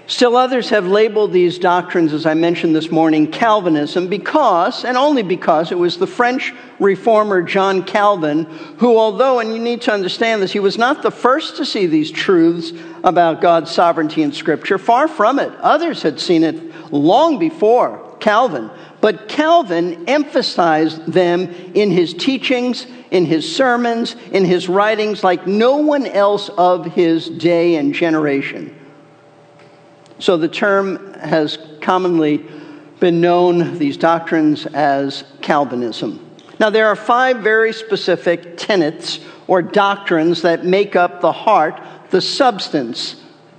Still, 0.10 0.36
others 0.36 0.72
have 0.72 0.88
labeled 0.88 1.32
these 1.32 1.60
doctrines, 1.60 2.14
as 2.14 2.26
I 2.26 2.34
mentioned 2.34 2.76
this 2.76 2.90
morning, 2.90 3.32
Calvinism 3.32 4.08
because, 4.08 4.84
and 4.84 4.98
only 4.98 5.22
because, 5.22 5.72
it 5.72 5.78
was 5.78 6.00
the 6.00 6.08
French 6.08 6.52
reformer 6.80 7.44
John 7.44 7.84
Calvin 7.84 8.46
who, 8.80 8.98
although, 8.98 9.40
and 9.40 9.54
you 9.54 9.60
need 9.60 9.82
to 9.82 9.94
understand 9.94 10.42
this, 10.42 10.52
he 10.52 10.60
was 10.60 10.80
not 10.80 11.04
the 11.04 11.12
first 11.12 11.58
to 11.58 11.66
see 11.66 11.86
these 11.86 12.10
truths 12.10 12.74
about 13.04 13.40
God's 13.40 13.70
sovereignty 13.70 14.24
in 14.24 14.32
Scripture. 14.32 14.80
Far 14.80 15.08
from 15.08 15.38
it. 15.38 15.54
Others 15.60 16.02
had 16.02 16.20
seen 16.20 16.44
it 16.44 16.92
long 16.92 17.38
before 17.38 18.18
Calvin. 18.20 18.72
But 19.02 19.28
Calvin 19.30 20.10
emphasized 20.10 21.06
them 21.06 21.54
in 21.76 21.92
his 21.92 22.16
teachings, 22.16 22.88
in 23.12 23.28
his 23.28 23.56
sermons, 23.56 24.16
in 24.32 24.44
his 24.44 24.68
writings, 24.68 25.24
like 25.24 25.46
no 25.46 25.78
one 25.78 26.08
else 26.08 26.50
of 26.50 26.88
his 26.88 27.30
day 27.30 27.76
and 27.76 27.94
generation. 27.94 28.76
So 30.20 30.38
the 30.38 30.48
term 30.48 31.14
has 31.16 31.58
commonly 31.82 32.46
been 33.00 33.22
known, 33.22 33.78
these 33.78 33.98
doctrines, 33.98 34.66
as 34.66 35.24
Calvinism. 35.42 36.26
Now, 36.60 36.70
there 36.70 36.88
are 36.88 36.96
five 36.96 37.38
very 37.38 37.72
specific 37.72 38.58
tenets 38.58 39.22
or 39.48 39.62
doctrines 39.62 40.42
that 40.42 40.66
make 40.66 40.96
up 40.98 41.22
the 41.22 41.32
heart, 41.32 41.82
the 42.10 42.20
substance 42.20 43.16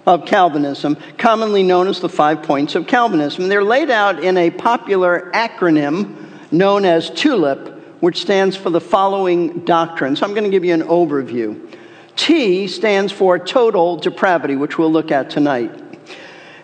of 0.07 0.27
Calvinism, 0.27 0.99
commonly 1.17 1.63
known 1.63 1.89
as 1.89 2.01
the 2.01 2.09
five 2.09 2.43
points 2.43 2.75
of 2.75 2.87
Calvinism. 2.87 3.49
They're 3.49 3.65
laid 3.65 3.91
out 3.91 4.23
in 4.23 4.37
a 4.37 4.51
popular 4.51 5.31
acronym 5.33 6.53
known 6.53 6.85
as 6.85 7.11
TULIP, 7.11 8.03
which 8.03 8.21
stands 8.21 8.57
for 8.57 8.71
the 8.71 8.81
following 8.81 9.61
doctrines. 9.65 10.23
I'm 10.23 10.31
going 10.31 10.45
to 10.45 10.51
give 10.51 10.65
you 10.65 10.75
an 10.75 10.83
overview. 10.83 11.75
T 12.17 12.67
stands 12.67 13.13
for 13.13 13.39
total 13.39 13.97
depravity, 13.97 14.57
which 14.57 14.77
we'll 14.77 14.93
look 14.93 15.11
at 15.11 15.31
tonight. 15.31 15.90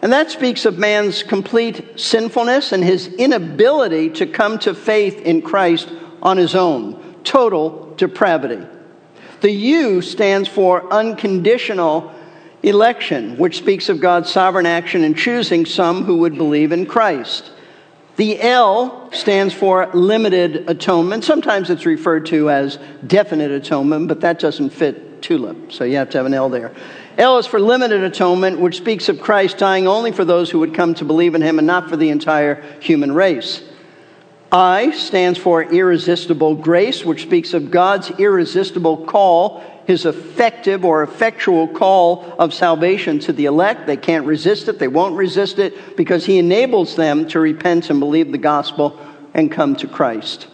And 0.07 0.13
that 0.13 0.31
speaks 0.31 0.67
of 0.67 0.79
man's 0.79 1.25
complete 1.25 1.99
sinfulness 1.99 2.71
and 2.71 2.85
his 2.85 3.09
inability 3.09 4.11
to 4.11 4.27
come 4.29 4.57
to 4.61 4.73
faith 4.73 5.21
in 5.23 5.43
Christ 5.43 5.93
on 6.23 6.37
his 6.37 6.55
own. 6.55 7.17
Total 7.25 7.93
depravity. 7.97 8.65
The 9.41 9.51
U 9.51 10.01
stands 10.01 10.49
for 10.49 10.93
unconditional 10.93 12.15
election, 12.63 13.37
which 13.37 13.59
speaks 13.59 13.89
of 13.89 13.99
God's 13.99 14.31
sovereign 14.31 14.65
action 14.65 15.03
in 15.03 15.15
choosing 15.15 15.67
some 15.67 16.05
who 16.05 16.19
would 16.19 16.37
believe 16.37 16.71
in 16.71 16.87
Christ. 16.87 17.51
The 18.15 18.41
L 18.41 19.11
stands 19.11 19.55
for 19.55 19.91
limited 19.93 20.71
atonement. 20.71 21.25
Sometimes 21.25 21.69
it's 21.69 21.85
referred 21.85 22.27
to 22.27 22.49
as 22.49 22.79
definite 23.05 23.51
atonement, 23.51 24.07
but 24.07 24.21
that 24.21 24.39
doesn't 24.39 24.71
fit 24.71 25.06
TULIP, 25.23 25.73
so 25.73 25.85
you 25.85 25.97
have 25.97 26.11
to 26.11 26.19
have 26.19 26.27
an 26.27 26.35
L 26.35 26.49
there. 26.49 26.73
L 27.19 27.39
is 27.39 27.47
for 27.47 27.59
limited 27.59 28.03
atonement, 28.03 28.61
which 28.61 28.77
speaks 28.77 29.09
of 29.09 29.21
Christ 29.21 29.59
dying 29.59 29.87
only 29.87 30.13
for 30.13 30.25
those 30.25 30.51
who 30.51 30.61
would 30.61 30.75
come 30.75 30.95
to 30.95 31.05
believe 31.05 31.35
in 31.35 31.43
him 31.43 31.59
and 31.59 31.67
not 31.67 31.89
for 31.89 31.97
the 31.97 32.11
entire 32.11 32.63
human 32.81 33.13
race. 33.13 33.63
I 34.53 34.93
stands 34.93 35.39
for 35.39 35.63
irresistible 35.63 36.55
grace, 36.55 37.05
which 37.05 37.23
speaks 37.23 37.53
of 37.53 37.71
God's 37.71 38.11
irresistible 38.11 39.07
call, 39.07 39.63
his 39.87 40.07
effective 40.07 40.85
or 40.85 41.03
effectual 41.03 41.69
call 41.69 42.35
of 42.39 42.55
salvation 42.55 43.19
to 43.21 43.33
the 43.33 43.47
elect. 43.47 43.87
They 43.87 43.97
can't 43.97 44.27
resist 44.27 44.69
it, 44.69 44.79
they 44.79 44.89
won't 44.89 45.17
resist 45.17 45.59
it, 45.59 45.97
because 45.97 46.27
he 46.27 46.39
enables 46.39 46.97
them 46.97 47.27
to 47.29 47.41
repent 47.41 47.91
and 47.91 47.99
believe 47.99 48.31
the 48.31 48.39
gospel 48.39 48.99
and 49.35 49.51
come 49.51 49.75
to 49.77 49.89
Christ. 49.89 50.47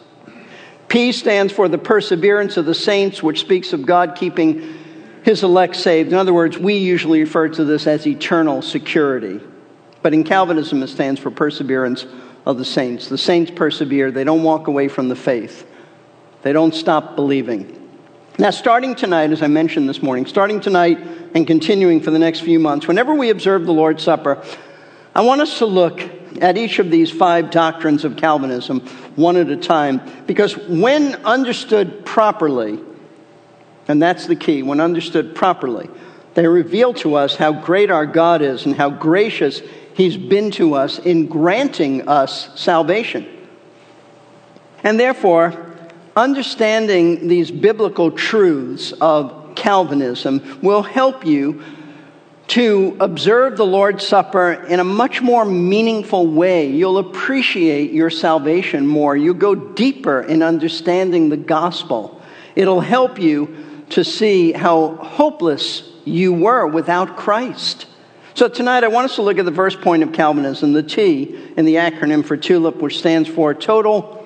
P 0.93 1.11
stands 1.13 1.55
for 1.55 1.69
the 1.69 1.79
perseverance 1.79 2.59
of 2.59 2.67
the 2.67 2.75
saints, 2.75 3.23
which 3.23 3.41
speaks 3.41 3.73
of 3.73 3.87
God 3.87 4.15
keeping 4.15 4.79
his 5.23 5.43
elect 5.43 5.75
saved. 5.75 6.13
In 6.13 6.19
other 6.19 6.35
words, 6.35 6.59
we 6.59 6.77
usually 6.77 7.21
refer 7.21 7.49
to 7.49 7.65
this 7.65 7.87
as 7.87 8.07
eternal 8.07 8.61
security. 8.61 9.41
But 10.03 10.13
in 10.13 10.23
Calvinism, 10.23 10.83
it 10.83 10.89
stands 10.89 11.19
for 11.19 11.31
perseverance 11.31 12.05
of 12.45 12.59
the 12.59 12.67
saints. 12.67 13.09
The 13.09 13.17
saints 13.17 13.51
persevere, 13.51 14.11
they 14.11 14.23
don't 14.23 14.43
walk 14.43 14.67
away 14.67 14.89
from 14.89 15.09
the 15.09 15.17
faith, 15.17 15.67
they 16.43 16.53
don't 16.53 16.75
stop 16.75 17.17
believing. 17.17 17.79
Now, 18.39 18.51
starting 18.51 18.95
tonight, 18.95 19.31
as 19.31 19.41
I 19.41 19.47
mentioned 19.47 19.89
this 19.89 20.03
morning, 20.03 20.27
starting 20.27 20.61
tonight 20.61 20.99
and 21.35 21.47
continuing 21.47 22.03
for 22.03 22.11
the 22.11 22.19
next 22.19 22.41
few 22.41 22.59
months, 22.59 22.87
whenever 22.87 23.15
we 23.15 23.31
observe 23.31 23.65
the 23.65 23.73
Lord's 23.73 24.03
Supper, 24.03 24.45
I 25.15 25.23
want 25.23 25.41
us 25.41 25.57
to 25.57 25.65
look 25.65 26.03
at 26.41 26.57
each 26.57 26.79
of 26.79 26.91
these 26.91 27.11
five 27.11 27.51
doctrines 27.51 28.05
of 28.05 28.17
Calvinism 28.17 28.81
one 29.17 29.37
at 29.37 29.49
a 29.49 29.57
time, 29.57 30.01
because 30.27 30.57
when 30.57 31.15
understood 31.25 32.05
properly, 32.07 32.79
and 33.89 34.01
that's 34.01 34.27
the 34.27 34.37
key. 34.37 34.63
When 34.63 34.81
understood 34.81 35.35
properly, 35.35 35.91
they 36.35 36.47
reveal 36.47 36.95
to 36.95 37.17
us 37.17 37.37
how 37.37 37.53
great 37.53 37.91
our 37.91 38.07
God 38.07 38.43
is 38.43 38.65
and 38.65 38.75
how 38.75 38.91
gracious 38.91 39.61
He's 39.95 40.17
been 40.17 40.51
to 40.53 40.75
us 40.75 40.99
in 40.99 41.27
granting 41.27 42.09
us 42.09 42.59
salvation. 42.59 43.27
And 44.83 44.99
therefore, 44.99 45.77
understanding 46.17 47.29
these 47.29 47.51
biblical 47.51 48.11
truths 48.11 48.93
of 48.93 49.55
Calvinism 49.55 50.61
will 50.63 50.83
help 50.83 51.27
you 51.27 51.63
to 52.49 52.97
observe 53.01 53.57
the 53.57 53.65
Lord's 53.65 54.07
Supper 54.07 54.53
in 54.53 54.81
a 54.81 54.85
much 54.85 55.23
more 55.23 55.45
meaningful 55.45 56.27
way. 56.27 56.69
You'll 56.69 56.99
appreciate 56.99 57.93
your 57.93 58.11
salvation 58.11 58.87
more. 58.87 59.17
You'll 59.17 59.35
go 59.35 59.55
deeper 59.55 60.21
in 60.21 60.43
understanding 60.43 61.29
the 61.29 61.37
gospel. 61.37 62.21
It'll 62.55 62.81
help 62.81 63.19
you 63.19 63.85
to 63.91 64.05
see 64.05 64.53
how 64.53 64.97
hopeless 64.97 65.89
you 66.05 66.33
were 66.33 66.67
without 66.67 67.17
Christ. 67.17 67.87
So 68.35 68.49
tonight 68.49 68.83
I 68.83 68.89
want 68.89 69.05
us 69.05 69.17
to 69.17 69.23
look 69.23 69.39
at 69.39 69.45
the 69.45 69.53
first 69.53 69.81
point 69.81 70.03
of 70.03 70.13
Calvinism, 70.13 70.73
the 70.73 70.83
T 70.83 71.53
in 71.57 71.65
the 71.65 71.77
acronym 71.77 72.25
for 72.25 72.37
TULIP, 72.37 72.77
which 72.77 72.99
stands 72.99 73.29
for 73.29 73.55
total 73.55 74.19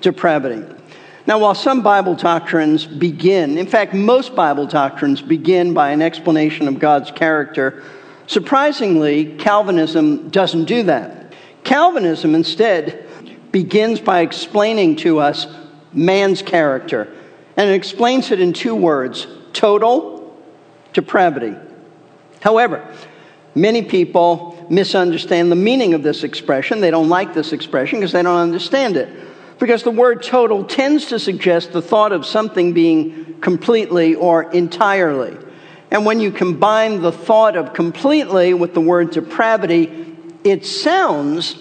depravity. 0.00 0.77
Now, 1.28 1.38
while 1.38 1.54
some 1.54 1.82
Bible 1.82 2.14
doctrines 2.14 2.86
begin, 2.86 3.58
in 3.58 3.66
fact, 3.66 3.92
most 3.92 4.34
Bible 4.34 4.66
doctrines 4.66 5.20
begin 5.20 5.74
by 5.74 5.90
an 5.90 6.00
explanation 6.00 6.66
of 6.68 6.78
God's 6.78 7.10
character, 7.10 7.82
surprisingly, 8.26 9.36
Calvinism 9.36 10.30
doesn't 10.30 10.64
do 10.64 10.84
that. 10.84 11.34
Calvinism 11.64 12.34
instead 12.34 13.06
begins 13.52 14.00
by 14.00 14.20
explaining 14.20 14.96
to 14.96 15.18
us 15.18 15.46
man's 15.92 16.40
character 16.40 17.12
and 17.58 17.68
it 17.68 17.74
explains 17.74 18.30
it 18.30 18.40
in 18.40 18.54
two 18.54 18.74
words 18.74 19.26
total 19.52 20.34
depravity. 20.94 21.54
However, 22.40 22.88
many 23.54 23.82
people 23.82 24.66
misunderstand 24.70 25.52
the 25.52 25.56
meaning 25.56 25.92
of 25.92 26.02
this 26.02 26.24
expression. 26.24 26.80
They 26.80 26.90
don't 26.90 27.10
like 27.10 27.34
this 27.34 27.52
expression 27.52 27.98
because 27.98 28.12
they 28.12 28.22
don't 28.22 28.38
understand 28.38 28.96
it. 28.96 29.27
Because 29.58 29.82
the 29.82 29.90
word 29.90 30.22
total 30.22 30.64
tends 30.64 31.06
to 31.06 31.18
suggest 31.18 31.72
the 31.72 31.82
thought 31.82 32.12
of 32.12 32.24
something 32.24 32.72
being 32.72 33.40
completely 33.40 34.14
or 34.14 34.50
entirely. 34.52 35.36
And 35.90 36.04
when 36.04 36.20
you 36.20 36.30
combine 36.30 37.00
the 37.00 37.12
thought 37.12 37.56
of 37.56 37.72
completely 37.72 38.54
with 38.54 38.74
the 38.74 38.80
word 38.80 39.10
depravity, 39.10 40.16
it 40.44 40.64
sounds 40.66 41.56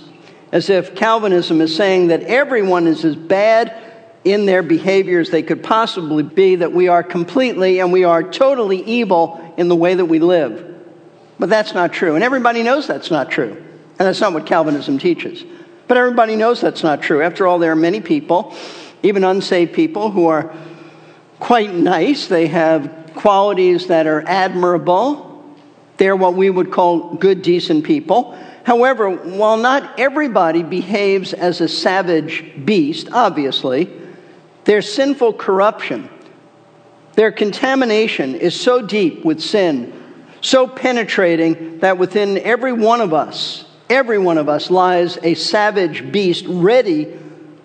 as 0.51 0.69
if 0.69 0.95
Calvinism 0.95 1.61
is 1.61 1.75
saying 1.75 2.07
that 2.07 2.23
everyone 2.23 2.87
is 2.87 3.03
as 3.03 3.15
bad 3.15 3.83
in 4.23 4.45
their 4.45 4.63
behavior 4.63 5.19
as 5.19 5.29
they 5.29 5.43
could 5.43 5.63
possibly 5.63 6.23
be, 6.23 6.57
that 6.57 6.73
we 6.73 6.87
are 6.87 7.03
completely 7.03 7.79
and 7.79 7.91
we 7.91 8.03
are 8.03 8.23
totally 8.23 8.83
evil 8.83 9.53
in 9.57 9.67
the 9.67 9.75
way 9.75 9.93
that 9.93 10.05
we 10.05 10.19
live. 10.19 10.63
But 11.39 11.49
that's 11.49 11.73
not 11.73 11.93
true. 11.93 12.15
And 12.15 12.23
everybody 12.23 12.63
knows 12.63 12.87
that's 12.87 13.11
not 13.11 13.31
true. 13.31 13.51
And 13.51 14.07
that's 14.07 14.21
not 14.21 14.33
what 14.33 14.45
Calvinism 14.45 14.99
teaches. 14.99 15.43
But 15.87 15.97
everybody 15.97 16.35
knows 16.35 16.61
that's 16.61 16.83
not 16.83 17.01
true. 17.01 17.21
After 17.21 17.47
all, 17.47 17.59
there 17.59 17.71
are 17.71 17.75
many 17.75 18.01
people, 18.01 18.53
even 19.03 19.23
unsaved 19.23 19.73
people, 19.73 20.11
who 20.11 20.27
are 20.27 20.53
quite 21.39 21.73
nice. 21.73 22.27
They 22.27 22.47
have 22.47 23.11
qualities 23.15 23.87
that 23.87 24.05
are 24.07 24.23
admirable. 24.27 25.43
They're 25.97 26.15
what 26.15 26.35
we 26.35 26.49
would 26.49 26.71
call 26.71 27.15
good, 27.15 27.41
decent 27.41 27.85
people. 27.85 28.37
However, 28.63 29.09
while 29.09 29.55
not 29.57 29.97
everybody 29.97 30.61
behaves 30.61 31.33
as 31.33 31.61
a 31.61 31.69
savage 31.69 32.43
beast, 32.65 33.07
obviously, 33.13 33.89
their 34.65 34.81
sinful 34.81 35.33
corruption, 35.33 36.09
their 37.15 37.31
contamination 37.31 38.35
is 38.35 38.59
so 38.59 38.81
deep 38.81 39.23
with 39.23 39.39
sin, 39.39 39.93
so 40.41 40.67
penetrating 40.67 41.79
that 41.79 41.97
within 41.97 42.37
every 42.39 42.73
one 42.73 42.99
of 42.99 43.13
us, 43.13 43.63
every 43.89 44.17
one 44.17 44.37
of 44.37 44.49
us 44.49 44.69
lies 44.69 45.17
a 45.23 45.33
savage 45.33 46.11
beast 46.11 46.45
ready 46.47 47.17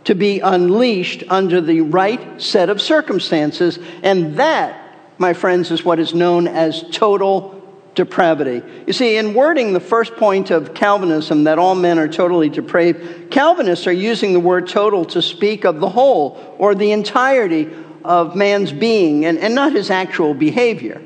to 0.05 0.15
be 0.15 0.41
unleashed 0.41 1.23
under 1.29 1.61
the 1.61 1.81
right 1.81 2.41
set 2.41 2.69
of 2.69 2.81
circumstances. 2.81 3.79
And 4.03 4.37
that, 4.37 4.81
my 5.19 5.33
friends, 5.33 5.71
is 5.71 5.85
what 5.85 5.99
is 5.99 6.15
known 6.15 6.49
as 6.49 6.85
total 6.91 7.61
depravity. 7.95 8.63
You 8.87 8.93
see, 8.93 9.17
in 9.17 9.35
wording 9.35 9.73
the 9.73 9.81
first 9.81 10.17
point 10.17 10.51
of 10.51 10.75
Calvinism, 10.75 11.45
that 11.45 11.59
all 11.59 11.75
men 11.75 11.99
are 11.99 12.09
totally 12.09 12.49
depraved, 12.49 13.31
Calvinists 13.31 13.87
are 13.87 13.93
using 13.93 14.33
the 14.33 14.41
word 14.41 14.67
total 14.67 15.05
to 15.07 15.23
speak 15.23 15.65
of 15.65 15.79
the 15.79 15.91
whole 15.91 16.57
or 16.59 16.75
the 16.75 16.93
entirety 16.93 17.69
of 18.05 18.35
man's 18.35 18.73
being 18.73 19.25
and, 19.27 19.39
and 19.39 19.55
not 19.55 19.73
his 19.73 19.91
actual 19.91 20.35
behavior. 20.35 21.01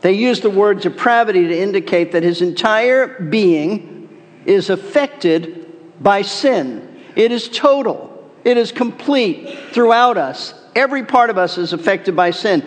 They 0.00 0.12
use 0.12 0.40
the 0.40 0.50
word 0.50 0.80
depravity 0.80 1.48
to 1.48 1.58
indicate 1.58 2.12
that 2.12 2.22
his 2.22 2.40
entire 2.40 3.20
being 3.20 3.97
is 4.48 4.70
affected 4.70 6.02
by 6.02 6.22
sin. 6.22 7.04
It 7.14 7.30
is 7.30 7.48
total. 7.48 8.32
It 8.44 8.56
is 8.56 8.72
complete 8.72 9.58
throughout 9.72 10.16
us. 10.16 10.54
Every 10.74 11.04
part 11.04 11.28
of 11.28 11.36
us 11.36 11.58
is 11.58 11.72
affected 11.72 12.16
by 12.16 12.30
sin. 12.30 12.64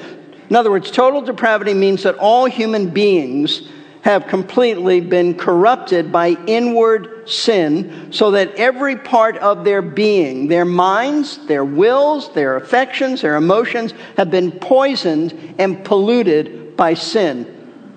In 0.50 0.56
other 0.56 0.70
words, 0.70 0.92
total 0.92 1.22
depravity 1.22 1.74
means 1.74 2.04
that 2.04 2.16
all 2.16 2.46
human 2.46 2.90
beings 2.90 3.70
have 4.02 4.28
completely 4.28 5.00
been 5.00 5.34
corrupted 5.34 6.12
by 6.12 6.30
inward 6.48 7.30
sin, 7.30 8.12
so 8.12 8.32
that 8.32 8.54
every 8.56 8.96
part 8.96 9.38
of 9.38 9.64
their 9.64 9.82
being, 9.82 10.48
their 10.48 10.66
minds, 10.66 11.38
their 11.48 11.64
wills, 11.64 12.34
their 12.34 12.58
affections, 12.58 13.22
their 13.22 13.36
emotions, 13.36 13.94
have 14.18 14.30
been 14.30 14.52
poisoned 14.52 15.56
and 15.60 15.84
polluted 15.86 16.76
by 16.76 16.94
sin. 16.94 17.46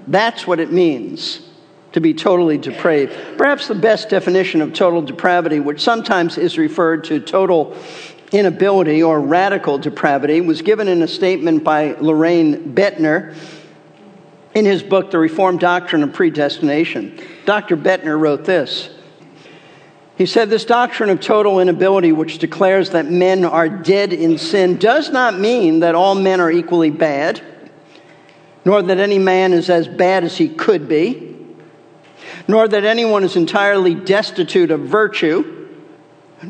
That's 0.07 0.47
what 0.47 0.61
it 0.61 0.71
means 0.71 1.44
to 1.95 2.01
be 2.01 2.13
totally 2.13 2.59
depraved. 2.59 3.15
Perhaps 3.39 3.69
the 3.69 3.75
best 3.75 4.09
definition 4.09 4.61
of 4.61 4.73
total 4.73 5.01
depravity, 5.01 5.61
which 5.61 5.81
sometimes 5.81 6.37
is 6.37 6.59
referred 6.59 7.05
to 7.05 7.21
total 7.21 7.77
inability 8.33 9.01
or 9.01 9.21
radical 9.21 9.79
depravity 9.79 10.41
was 10.41 10.61
given 10.61 10.89
in 10.89 11.03
a 11.03 11.09
statement 11.09 11.63
by 11.63 11.93
Lorraine 12.01 12.75
Boettner 12.75 13.37
in 14.55 14.65
his 14.65 14.83
book, 14.83 15.13
The 15.13 15.21
Reformed 15.21 15.61
Doctrine 15.61 16.03
of 16.03 16.13
Predestination. 16.13 17.17
Dr. 17.45 17.77
Boettner 17.77 18.19
wrote 18.19 18.45
this. 18.45 18.91
He 20.19 20.27
said, 20.27 20.51
This 20.51 20.65
doctrine 20.65 21.11
of 21.11 21.21
total 21.21 21.61
inability, 21.61 22.11
which 22.11 22.39
declares 22.39 22.91
that 22.91 23.07
men 23.07 23.45
are 23.45 23.69
dead 23.69 24.13
in 24.13 24.39
sin, 24.39 24.79
does 24.79 25.11
not 25.11 25.39
mean 25.39 25.79
that 25.81 25.95
all 25.95 26.17
men 26.17 26.41
are 26.41 26.51
equally 26.51 26.91
bad, 26.91 27.41
nor 28.65 28.83
that 28.83 28.99
any 28.99 29.21
man 29.21 29.53
is 29.53 29.71
as 29.71 29.87
bad 29.87 30.25
as 30.25 30.37
he 30.37 30.49
could 30.49 30.89
be, 30.89 31.34
nor 32.47 32.69
that 32.69 32.85
anyone 32.85 33.25
is 33.25 33.37
entirely 33.37 33.95
destitute 33.95 34.71
of 34.71 34.81
virtue 34.81 35.65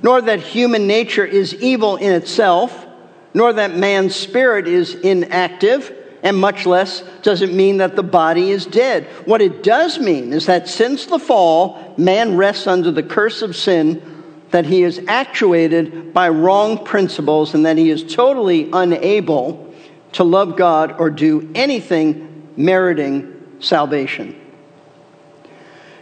nor 0.03 0.21
that 0.21 0.41
human 0.41 0.87
nature 0.87 1.25
is 1.25 1.55
evil 1.55 1.97
in 1.97 2.13
itself, 2.13 2.87
nor 3.33 3.53
that 3.53 3.77
man's 3.77 4.15
spirit 4.15 4.67
is 4.67 4.95
inactive, 4.95 5.93
and 6.23 6.37
much 6.37 6.67
less 6.67 7.03
does 7.23 7.43
it 7.43 7.53
mean 7.53 7.79
that 7.79 7.97
the 7.97 8.03
body 8.03 8.51
is 8.51 8.67
dead. 8.67 9.05
What 9.27 9.43
it 9.43 9.63
does 9.63 9.99
mean 9.99 10.33
is 10.33 10.47
that 10.47 10.69
since 10.69 11.07
the 11.07 11.19
fall, 11.19 11.95
man 11.97 12.37
rests 12.37 12.67
under 12.67 12.91
the 12.91 13.03
curse 13.03 13.43
of 13.43 13.55
sin, 13.55 14.11
that 14.51 14.65
he 14.65 14.83
is 14.83 15.01
actuated 15.09 16.15
by 16.15 16.29
wrong 16.29 16.85
principles, 16.85 17.55
and 17.55 17.67
that 17.67 17.77
he 17.77 17.91
is 17.91 18.15
totally 18.15 18.71
unable 18.73 19.73
to 20.13 20.25
love 20.25 20.57
God 20.57 20.95
or 20.99 21.11
do 21.11 21.51
anything 21.55 22.53
meriting 22.57 23.59
salvation. 23.59 24.41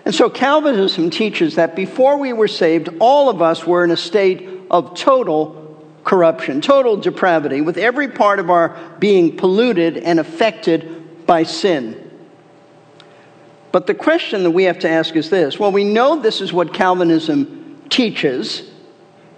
And 0.05 0.15
so 0.15 0.29
Calvinism 0.29 1.11
teaches 1.11 1.55
that 1.55 1.77
before 1.77 2.19
we 2.19 2.33
were 2.33 2.49
saved, 2.49 2.89
all 2.99 3.29
of 3.29 3.41
us 3.41 3.67
were 3.67 3.85
in 3.85 3.91
a 3.91 3.97
state 3.97 4.49
of 4.71 4.97
total 4.97 5.59
corruption, 6.05 6.61
total 6.61 6.97
depravity, 6.97 7.61
with 7.61 7.79
every 7.79 8.09
part 8.09 8.41
of 8.41 8.51
our 8.51 8.77
being 8.99 9.37
polluted 9.37 9.97
and 9.97 10.19
affected 10.19 11.27
by 11.27 11.45
sin. 11.45 12.11
But 13.71 13.87
the 13.87 13.95
question 13.95 14.43
that 14.43 14.51
we 14.51 14.65
have 14.65 14.81
to 14.81 14.89
ask 14.89 15.15
is 15.17 15.31
this 15.31 15.59
well, 15.59 15.73
we 15.73 15.85
know 15.85 16.21
this 16.21 16.41
is 16.41 16.53
what 16.53 16.75
Calvinism 16.75 17.83
teaches, 17.89 18.69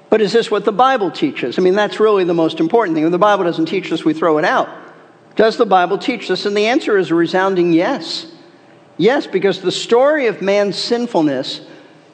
but 0.09 0.21
is 0.21 0.33
this 0.33 0.51
what 0.51 0.65
the 0.65 0.73
Bible 0.73 1.11
teaches? 1.11 1.59
I 1.59 1.63
mean, 1.63 1.75
that's 1.75 2.01
really 2.01 2.25
the 2.25 2.35
most 2.35 2.59
important 2.59 2.97
thing. 2.97 3.05
If 3.05 3.11
the 3.11 3.19
Bible 3.19 3.45
doesn't 3.45 3.67
teach 3.67 3.91
this, 3.91 4.05
we 4.05 4.15
throw 4.15 4.39
it 4.39 4.45
out. 4.45 4.69
Does 5.37 5.57
the 5.57 5.67
Bible 5.67 5.99
teach 5.99 6.29
this? 6.29 6.47
And 6.47 6.57
the 6.57 6.67
answer 6.67 6.97
is 6.97 7.11
a 7.11 7.15
resounding 7.15 7.73
yes. 7.73 8.27
Yes, 8.97 9.27
because 9.27 9.61
the 9.61 9.73
story 9.73 10.27
of 10.27 10.41
man's 10.41 10.77
sinfulness 10.77 11.61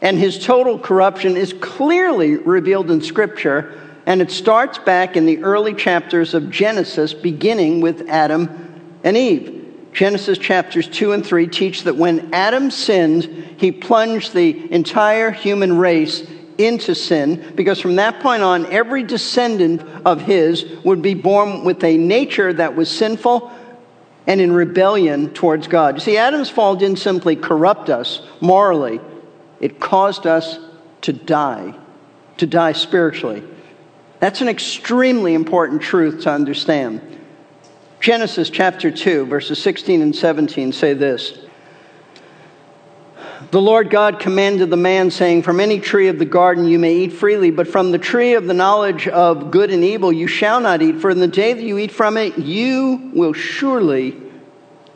and 0.00 0.18
his 0.18 0.44
total 0.44 0.78
corruption 0.78 1.36
is 1.36 1.52
clearly 1.52 2.36
revealed 2.36 2.90
in 2.90 3.02
Scripture, 3.02 3.78
and 4.06 4.22
it 4.22 4.30
starts 4.30 4.78
back 4.78 5.16
in 5.16 5.26
the 5.26 5.42
early 5.44 5.74
chapters 5.74 6.32
of 6.32 6.50
Genesis, 6.50 7.12
beginning 7.12 7.82
with 7.82 8.08
Adam 8.08 8.82
and 9.04 9.16
Eve. 9.16 9.56
Genesis 9.92 10.38
chapters 10.38 10.88
2 10.88 11.12
and 11.12 11.26
3 11.26 11.48
teach 11.48 11.82
that 11.82 11.96
when 11.96 12.32
Adam 12.32 12.70
sinned, 12.70 13.24
he 13.58 13.72
plunged 13.72 14.32
the 14.32 14.72
entire 14.72 15.30
human 15.30 15.76
race 15.76 16.26
into 16.56 16.94
sin, 16.94 17.52
because 17.54 17.80
from 17.80 17.96
that 17.96 18.20
point 18.20 18.42
on, 18.42 18.66
every 18.66 19.02
descendant 19.02 19.82
of 20.06 20.22
his 20.22 20.64
would 20.84 21.02
be 21.02 21.14
born 21.14 21.64
with 21.64 21.82
a 21.84 21.96
nature 21.96 22.52
that 22.52 22.76
was 22.76 22.90
sinful 22.90 23.50
and 24.26 24.40
in 24.40 24.52
rebellion 24.52 25.32
towards 25.32 25.66
God. 25.66 25.96
You 25.96 26.00
see, 26.00 26.16
Adam's 26.16 26.50
fall 26.50 26.76
didn't 26.76 26.98
simply 26.98 27.36
corrupt 27.36 27.90
us 27.90 28.22
morally, 28.40 29.00
it 29.60 29.80
caused 29.80 30.26
us 30.26 30.58
to 31.02 31.12
die, 31.12 31.74
to 32.38 32.46
die 32.46 32.72
spiritually. 32.72 33.42
That's 34.20 34.42
an 34.42 34.48
extremely 34.48 35.34
important 35.34 35.82
truth 35.82 36.22
to 36.22 36.30
understand. 36.30 37.00
Genesis 38.00 38.50
chapter 38.50 38.90
2, 38.90 39.26
verses 39.26 39.62
16 39.62 40.02
and 40.02 40.14
17 40.14 40.72
say 40.72 40.94
this 40.94 41.38
the 43.50 43.60
Lord 43.60 43.88
God 43.88 44.20
commanded 44.20 44.70
the 44.70 44.76
man, 44.76 45.10
saying, 45.10 45.42
From 45.42 45.60
any 45.60 45.80
tree 45.80 46.08
of 46.08 46.18
the 46.18 46.24
garden 46.26 46.66
you 46.66 46.78
may 46.78 46.94
eat 46.94 47.12
freely, 47.12 47.50
but 47.50 47.66
from 47.66 47.90
the 47.90 47.98
tree 47.98 48.34
of 48.34 48.46
the 48.46 48.54
knowledge 48.54 49.08
of 49.08 49.50
good 49.50 49.70
and 49.70 49.82
evil 49.82 50.12
you 50.12 50.26
shall 50.26 50.60
not 50.60 50.82
eat, 50.82 51.00
for 51.00 51.10
in 51.10 51.18
the 51.18 51.26
day 51.26 51.54
that 51.54 51.62
you 51.62 51.78
eat 51.78 51.90
from 51.90 52.16
it, 52.16 52.36
you 52.38 53.10
will 53.14 53.32
surely 53.32 54.20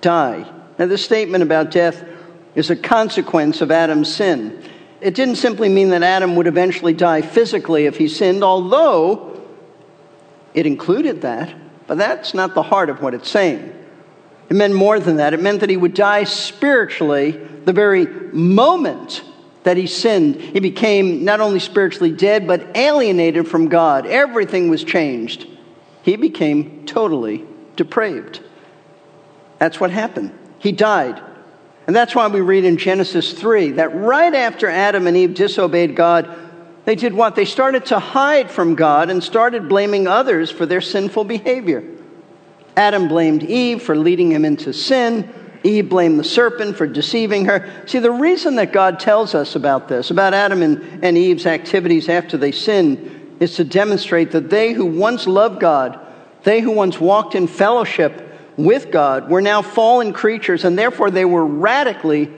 die. 0.03 0.51
Now, 0.79 0.87
this 0.87 1.05
statement 1.05 1.43
about 1.43 1.71
death 1.71 2.05
is 2.55 2.69
a 2.69 2.77
consequence 2.77 3.63
of 3.63 3.71
Adam's 3.71 4.15
sin. 4.15 4.63
It 5.01 5.15
didn't 5.15 5.37
simply 5.37 5.69
mean 5.69 5.89
that 5.91 6.03
Adam 6.03 6.37
would 6.37 6.47
eventually 6.47 6.93
die 6.93 7.23
physically 7.23 7.87
if 7.87 7.97
he 7.97 8.09
sinned, 8.09 8.45
although 8.45 9.43
it 10.53 10.67
included 10.67 11.23
that, 11.23 11.55
but 11.87 11.99
that's 11.99 12.35
not 12.35 12.55
the 12.55 12.63
heart 12.63 12.91
of 12.91 13.01
what 13.01 13.15
it's 13.15 13.29
saying. 13.29 13.84
It 14.49 14.55
meant 14.55 14.75
more 14.75 15.01
than 15.01 15.17
that. 15.17 15.35
It 15.35 15.41
meant 15.41 15.61
that 15.61 15.71
he 15.71 15.77
would 15.77 15.95
die 15.95 16.25
spiritually 16.25 17.33
the 17.33 17.73
very 17.73 18.07
moment 18.07 19.23
that 19.63 19.77
he 19.77 19.87
sinned. 19.87 20.37
He 20.37 20.61
became 20.61 21.25
not 21.25 21.41
only 21.41 21.59
spiritually 21.59 22.13
dead, 22.13 22.47
but 22.47 22.77
alienated 22.77 23.49
from 23.49 23.69
God. 23.69 24.07
Everything 24.07 24.69
was 24.69 24.85
changed. 24.85 25.47
He 26.03 26.17
became 26.17 26.85
totally 26.85 27.45
depraved. 27.77 28.43
That's 29.59 29.81
what 29.81 29.91
happened. 29.91 30.39
He 30.59 30.73
died. 30.73 31.23
And 31.87 31.97
that's 31.97 32.15
why 32.15 32.27
we 32.29 32.41
read 32.41 32.65
in 32.65 32.77
Genesis 32.77 33.33
3 33.33 33.73
that 33.73 33.95
right 33.95 34.35
after 34.35 34.69
Adam 34.69 35.07
and 35.07 35.17
Eve 35.17 35.35
disobeyed 35.35 35.97
God, 35.97 36.39
they 36.85 36.95
did 36.95 37.15
what? 37.15 37.35
They 37.35 37.45
started 37.47 37.87
to 37.87 37.99
hide 37.99 38.51
from 38.51 38.75
God 38.75 39.09
and 39.09 39.25
started 39.25 39.69
blaming 39.69 40.07
others 40.07 40.51
for 40.51 40.67
their 40.67 40.81
sinful 40.83 41.25
behavior. 41.25 41.83
Adam 42.77 43.09
blamed 43.09 43.43
Eve 43.43 43.83
for 43.83 43.97
leading 43.97 44.33
him 44.33 44.45
into 44.45 44.73
sin. 44.73 45.33
Eve 45.63 45.89
blamed 45.89 46.19
the 46.19 46.25
serpent 46.25 46.77
for 46.77 46.87
deceiving 46.87 47.47
her. 47.47 47.73
See, 47.87 47.99
the 47.99 48.11
reason 48.11 48.57
that 48.57 48.73
God 48.73 49.01
tells 49.01 49.35
us 49.35 49.57
about 49.57 49.89
this, 49.89 50.11
about 50.11 50.35
Adam 50.35 50.63
and, 50.63 51.05
and 51.05 51.17
Eve's 51.17 51.47
activities 51.47 52.09
after 52.09 52.37
they 52.37 52.53
sinned, 52.53 53.37
is 53.41 53.57
to 53.57 53.65
demonstrate 53.65 54.33
that 54.33 54.51
they 54.51 54.73
who 54.73 54.85
once 54.85 55.27
loved 55.27 55.61
God, 55.61 55.99
they 56.43 56.61
who 56.61 56.71
once 56.71 57.01
walked 57.01 57.35
in 57.35 57.47
fellowship 57.47 58.21
with 58.57 58.91
God, 58.91 59.31
were 59.31 59.41
now 59.41 59.63
fallen 59.63 60.13
creatures, 60.13 60.65
and 60.65 60.79
therefore 60.79 61.11
they 61.11 61.25
were 61.25 61.45
radically 61.45 62.31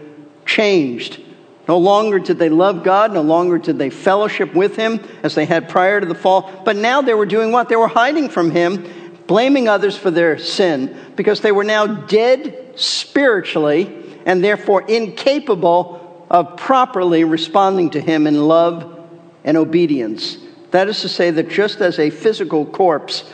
changed. 0.47 1.21
No 1.69 1.79
longer 1.79 2.21
did 2.21 2.39
they 2.39 2.49
love 2.49 2.85
God, 2.85 3.13
no 3.13 3.23
longer 3.23 3.59
did 3.59 3.79
they 3.79 3.91
fellowship 3.91 4.55
with 4.55 4.77
Him 4.77 5.01
as 5.25 5.35
they 5.35 5.45
had 5.45 5.69
prior 5.69 6.01
to 6.01 6.07
the 6.07 6.15
fall, 6.15 6.63
but 6.65 6.77
now 6.77 7.03
they 7.03 7.15
were 7.15 7.27
doing 7.27 7.51
what? 7.51 7.69
They 7.69 7.77
were 7.77 7.89
hiding 7.89 8.29
from 8.29 8.53
Him, 8.53 9.06
blaming 9.27 9.69
others 9.69 9.97
for 9.97 10.11
their 10.11 10.39
sin, 10.39 10.97
because 11.17 11.41
they 11.41 11.53
were 11.53 11.65
now 11.65 11.87
dead 11.87 12.75
spiritually 12.77 14.05
and 14.25 14.43
therefore 14.43 14.83
incapable 14.83 16.27
of 16.31 16.57
properly 16.57 17.25
responding 17.25 17.91
to 17.91 18.01
Him 18.01 18.27
in 18.27 18.47
love 18.49 19.07
and 19.45 19.57
obedience. 19.57 20.39
That 20.73 20.89
is 20.89 21.01
to 21.03 21.09
say, 21.09 21.31
that 21.31 21.49
just 21.49 21.81
as 21.81 21.99
a 21.99 22.11
physical 22.11 22.67
corpse 22.67 23.25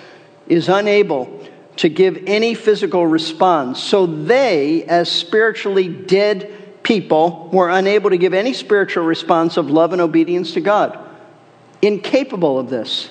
is 0.46 0.68
unable 0.68 1.40
to 1.76 1.88
give 1.88 2.24
any 2.26 2.54
physical 2.54 3.06
response, 3.06 3.82
so 3.82 4.04
they, 4.04 4.84
as 4.84 5.10
spiritually 5.10 5.88
dead 5.88 6.82
people, 6.82 7.48
were 7.52 7.70
unable 7.70 8.10
to 8.10 8.18
give 8.18 8.34
any 8.34 8.52
spiritual 8.52 9.04
response 9.04 9.56
of 9.56 9.70
love 9.70 9.92
and 9.92 10.02
obedience 10.02 10.52
to 10.52 10.60
God. 10.60 10.98
Incapable 11.80 12.58
of 12.58 12.68
this. 12.68 13.10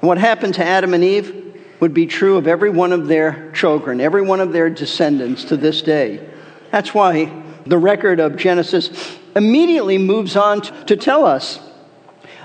What 0.00 0.18
happened 0.18 0.54
to 0.54 0.64
Adam 0.64 0.92
and 0.92 1.02
Eve 1.02 1.39
would 1.80 1.94
be 1.94 2.06
true 2.06 2.36
of 2.36 2.46
every 2.46 2.70
one 2.70 2.92
of 2.92 3.08
their 3.08 3.50
children, 3.52 4.00
every 4.00 4.22
one 4.22 4.40
of 4.40 4.52
their 4.52 4.70
descendants 4.70 5.44
to 5.44 5.56
this 5.56 5.82
day. 5.82 6.28
That's 6.70 6.94
why 6.94 7.42
the 7.66 7.78
record 7.78 8.20
of 8.20 8.36
Genesis 8.36 9.18
immediately 9.34 9.98
moves 9.98 10.36
on 10.36 10.60
to 10.86 10.96
tell 10.96 11.24
us 11.24 11.58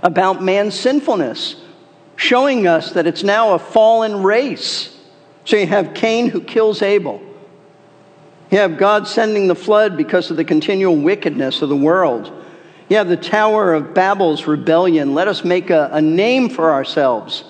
about 0.02 0.42
man's 0.42 0.74
sinfulness, 0.74 1.56
showing 2.16 2.68
us 2.68 2.94
that 2.94 3.08
it's 3.08 3.24
now 3.24 3.54
a 3.54 3.60
fallen 3.60 4.24
race. 4.24 4.98
So 5.44 5.58
you 5.58 5.68
have 5.68 5.94
Cain 5.94 6.30
who 6.30 6.42
kills 6.42 6.82
Abel. 6.82 7.22
You 8.52 8.60
have 8.60 8.78
God 8.78 9.08
sending 9.08 9.48
the 9.48 9.56
flood 9.56 9.98
because 9.98 10.32
of 10.32 10.38
the 10.38 10.46
continual 10.46 10.96
wickedness 10.96 11.62
of 11.62 11.70
the 11.70 11.76
world. 11.76 12.32
You 12.90 12.98
have 12.98 13.10
the 13.10 13.18
Tower 13.18 13.74
of 13.74 13.94
Babel's 13.96 14.46
rebellion. 14.46 15.16
Let 15.16 15.28
us 15.28 15.44
make 15.44 15.72
a, 15.72 15.90
a 15.92 16.02
name 16.02 16.50
for 16.50 16.72
ourselves. 16.72 17.44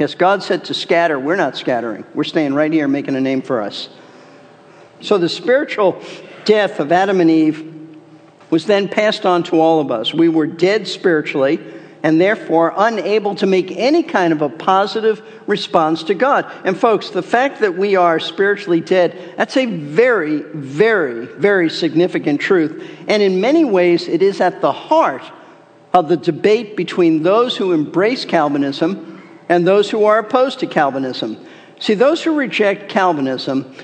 Yes, 0.00 0.14
God 0.14 0.42
said 0.42 0.64
to 0.64 0.74
scatter. 0.74 1.18
We're 1.18 1.36
not 1.36 1.58
scattering. 1.58 2.06
We're 2.14 2.24
staying 2.24 2.54
right 2.54 2.72
here 2.72 2.88
making 2.88 3.16
a 3.16 3.20
name 3.20 3.42
for 3.42 3.60
us. 3.60 3.90
So 5.02 5.18
the 5.18 5.28
spiritual 5.28 6.02
death 6.46 6.80
of 6.80 6.90
Adam 6.90 7.20
and 7.20 7.30
Eve 7.30 7.98
was 8.48 8.64
then 8.64 8.88
passed 8.88 9.26
on 9.26 9.42
to 9.44 9.60
all 9.60 9.78
of 9.78 9.90
us. 9.90 10.14
We 10.14 10.30
were 10.30 10.46
dead 10.46 10.88
spiritually 10.88 11.60
and 12.02 12.18
therefore 12.18 12.72
unable 12.78 13.34
to 13.36 13.46
make 13.46 13.72
any 13.72 14.02
kind 14.02 14.32
of 14.32 14.40
a 14.40 14.48
positive 14.48 15.22
response 15.46 16.02
to 16.04 16.14
God. 16.14 16.50
And 16.64 16.78
folks, 16.78 17.10
the 17.10 17.22
fact 17.22 17.60
that 17.60 17.76
we 17.76 17.94
are 17.94 18.18
spiritually 18.18 18.80
dead, 18.80 19.34
that's 19.36 19.58
a 19.58 19.66
very, 19.66 20.40
very, 20.40 21.26
very 21.26 21.68
significant 21.68 22.40
truth. 22.40 22.90
And 23.06 23.22
in 23.22 23.42
many 23.42 23.66
ways, 23.66 24.08
it 24.08 24.22
is 24.22 24.40
at 24.40 24.62
the 24.62 24.72
heart 24.72 25.30
of 25.92 26.08
the 26.08 26.16
debate 26.16 26.74
between 26.74 27.22
those 27.22 27.54
who 27.54 27.72
embrace 27.72 28.24
Calvinism 28.24 29.09
and 29.50 29.66
those 29.66 29.90
who 29.90 30.04
are 30.04 30.20
opposed 30.20 30.60
to 30.60 30.66
Calvinism. 30.66 31.36
See, 31.80 31.94
those 31.94 32.22
who 32.22 32.36
reject 32.36 32.88
Calvinism, 32.88 33.74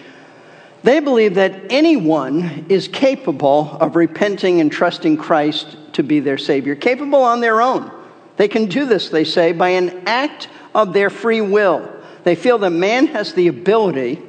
they 0.85 1.01
believe 1.01 1.35
that 1.35 1.73
anyone 1.73 2.67
is 2.69 2.87
capable 2.87 3.77
of 3.81 3.97
repenting 3.97 4.61
and 4.61 4.71
trusting 4.71 5.17
Christ 5.17 5.77
to 5.95 6.05
be 6.05 6.21
their 6.21 6.39
Savior, 6.39 6.77
capable 6.77 7.21
on 7.21 7.41
their 7.41 7.61
own. 7.61 7.91
They 8.37 8.47
can 8.47 8.67
do 8.67 8.87
this, 8.87 9.09
they 9.09 9.25
say, 9.25 9.51
by 9.51 9.71
an 9.71 10.05
act 10.07 10.49
of 10.73 10.93
their 10.93 11.11
free 11.11 11.41
will. 11.41 11.93
They 12.23 12.37
feel 12.37 12.59
that 12.59 12.71
man 12.71 13.09
has 13.09 13.35
the 13.35 13.49
ability 13.49 14.23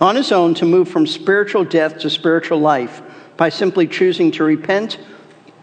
on 0.00 0.16
his 0.16 0.32
own 0.32 0.54
to 0.54 0.64
move 0.64 0.88
from 0.88 1.06
spiritual 1.06 1.64
death 1.64 1.98
to 2.00 2.10
spiritual 2.10 2.58
life 2.58 3.00
by 3.36 3.48
simply 3.48 3.86
choosing 3.86 4.32
to 4.32 4.42
repent 4.42 4.98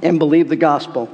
and 0.01 0.19
believe 0.19 0.47
the 0.47 0.55
gospel. 0.55 1.09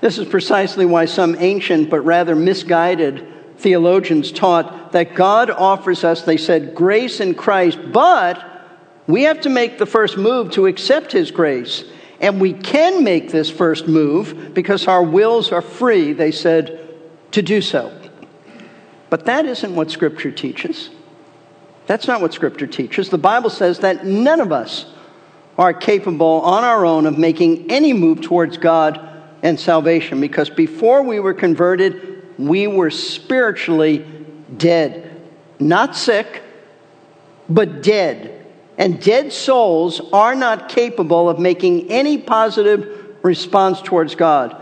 This 0.00 0.18
is 0.18 0.28
precisely 0.28 0.86
why 0.86 1.06
some 1.06 1.36
ancient 1.38 1.90
but 1.90 2.00
rather 2.00 2.36
misguided 2.36 3.26
theologians 3.56 4.30
taught 4.30 4.92
that 4.92 5.14
God 5.14 5.50
offers 5.50 6.04
us, 6.04 6.22
they 6.22 6.36
said, 6.36 6.74
grace 6.74 7.20
in 7.20 7.34
Christ, 7.34 7.78
but 7.92 8.44
we 9.06 9.22
have 9.24 9.40
to 9.40 9.48
make 9.48 9.78
the 9.78 9.86
first 9.86 10.16
move 10.16 10.52
to 10.52 10.66
accept 10.66 11.12
his 11.12 11.30
grace. 11.30 11.84
And 12.20 12.40
we 12.40 12.52
can 12.52 13.04
make 13.04 13.30
this 13.30 13.50
first 13.50 13.86
move 13.88 14.52
because 14.54 14.86
our 14.86 15.02
wills 15.02 15.52
are 15.52 15.62
free, 15.62 16.12
they 16.12 16.32
said, 16.32 16.88
to 17.32 17.42
do 17.42 17.60
so. 17.60 17.92
But 19.10 19.24
that 19.26 19.46
isn't 19.46 19.74
what 19.74 19.90
Scripture 19.90 20.30
teaches. 20.30 20.90
That's 21.86 22.06
not 22.06 22.20
what 22.20 22.34
Scripture 22.34 22.66
teaches. 22.66 23.08
The 23.08 23.18
Bible 23.18 23.50
says 23.50 23.78
that 23.80 24.04
none 24.04 24.40
of 24.40 24.52
us 24.52 24.86
are 25.56 25.72
capable 25.72 26.42
on 26.42 26.62
our 26.62 26.84
own 26.84 27.06
of 27.06 27.18
making 27.18 27.70
any 27.70 27.92
move 27.92 28.20
towards 28.20 28.58
God 28.58 29.07
and 29.42 29.58
salvation 29.58 30.20
because 30.20 30.50
before 30.50 31.02
we 31.02 31.20
were 31.20 31.34
converted, 31.34 32.26
we 32.38 32.66
were 32.66 32.90
spiritually 32.90 34.06
dead. 34.56 35.20
Not 35.58 35.96
sick, 35.96 36.42
but 37.48 37.82
dead 37.82 38.38
and 38.78 39.02
dead 39.02 39.32
souls 39.32 40.00
are 40.12 40.36
not 40.36 40.68
capable 40.68 41.28
of 41.28 41.40
making 41.40 41.90
any 41.90 42.16
positive 42.16 43.16
response 43.22 43.82
towards 43.82 44.14
God. 44.14 44.56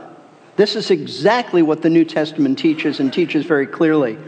This 0.57 0.75
is 0.75 0.91
exactly 0.91 1.61
what 1.61 1.83
the 1.83 1.91
New 1.91 2.05
Testament 2.07 2.59
teaches 2.59 2.99
and 2.99 3.13
teaches 3.13 3.45
very 3.45 3.67
clearly. 3.67 4.19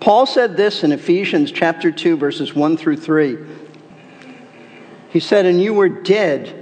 Paul 0.00 0.26
said 0.26 0.56
this 0.56 0.82
in 0.82 0.90
Ephesians 0.90 1.52
chapter 1.52 1.92
2 1.92 2.16
verses 2.16 2.52
1 2.52 2.76
through 2.76 2.96
3. 2.96 3.38
He 5.10 5.20
said, 5.20 5.46
"And 5.46 5.62
you 5.62 5.72
were 5.72 5.88
dead. 5.88 6.61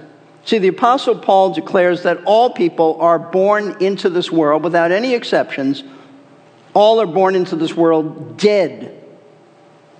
See, 0.43 0.57
the 0.57 0.69
Apostle 0.69 1.17
Paul 1.17 1.53
declares 1.53 2.03
that 2.03 2.23
all 2.25 2.49
people 2.51 2.97
are 2.99 3.19
born 3.19 3.77
into 3.79 4.09
this 4.09 4.31
world 4.31 4.63
without 4.63 4.91
any 4.91 5.13
exceptions. 5.13 5.83
All 6.73 6.99
are 6.99 7.07
born 7.07 7.35
into 7.35 7.55
this 7.55 7.75
world 7.75 8.37
dead 8.37 8.97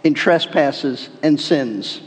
in 0.04 0.14
trespasses 0.14 1.10
and 1.22 1.40
sins. 1.40 2.02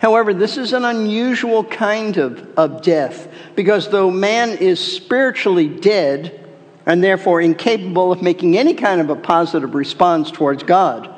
However, 0.00 0.32
this 0.32 0.56
is 0.56 0.72
an 0.72 0.84
unusual 0.84 1.64
kind 1.64 2.18
of, 2.18 2.46
of 2.56 2.82
death 2.82 3.28
because 3.56 3.88
though 3.88 4.10
man 4.10 4.50
is 4.50 4.78
spiritually 4.78 5.68
dead 5.68 6.46
and 6.86 7.02
therefore 7.02 7.40
incapable 7.40 8.12
of 8.12 8.22
making 8.22 8.56
any 8.56 8.74
kind 8.74 9.00
of 9.00 9.10
a 9.10 9.16
positive 9.16 9.74
response 9.74 10.30
towards 10.30 10.62
God, 10.62 11.12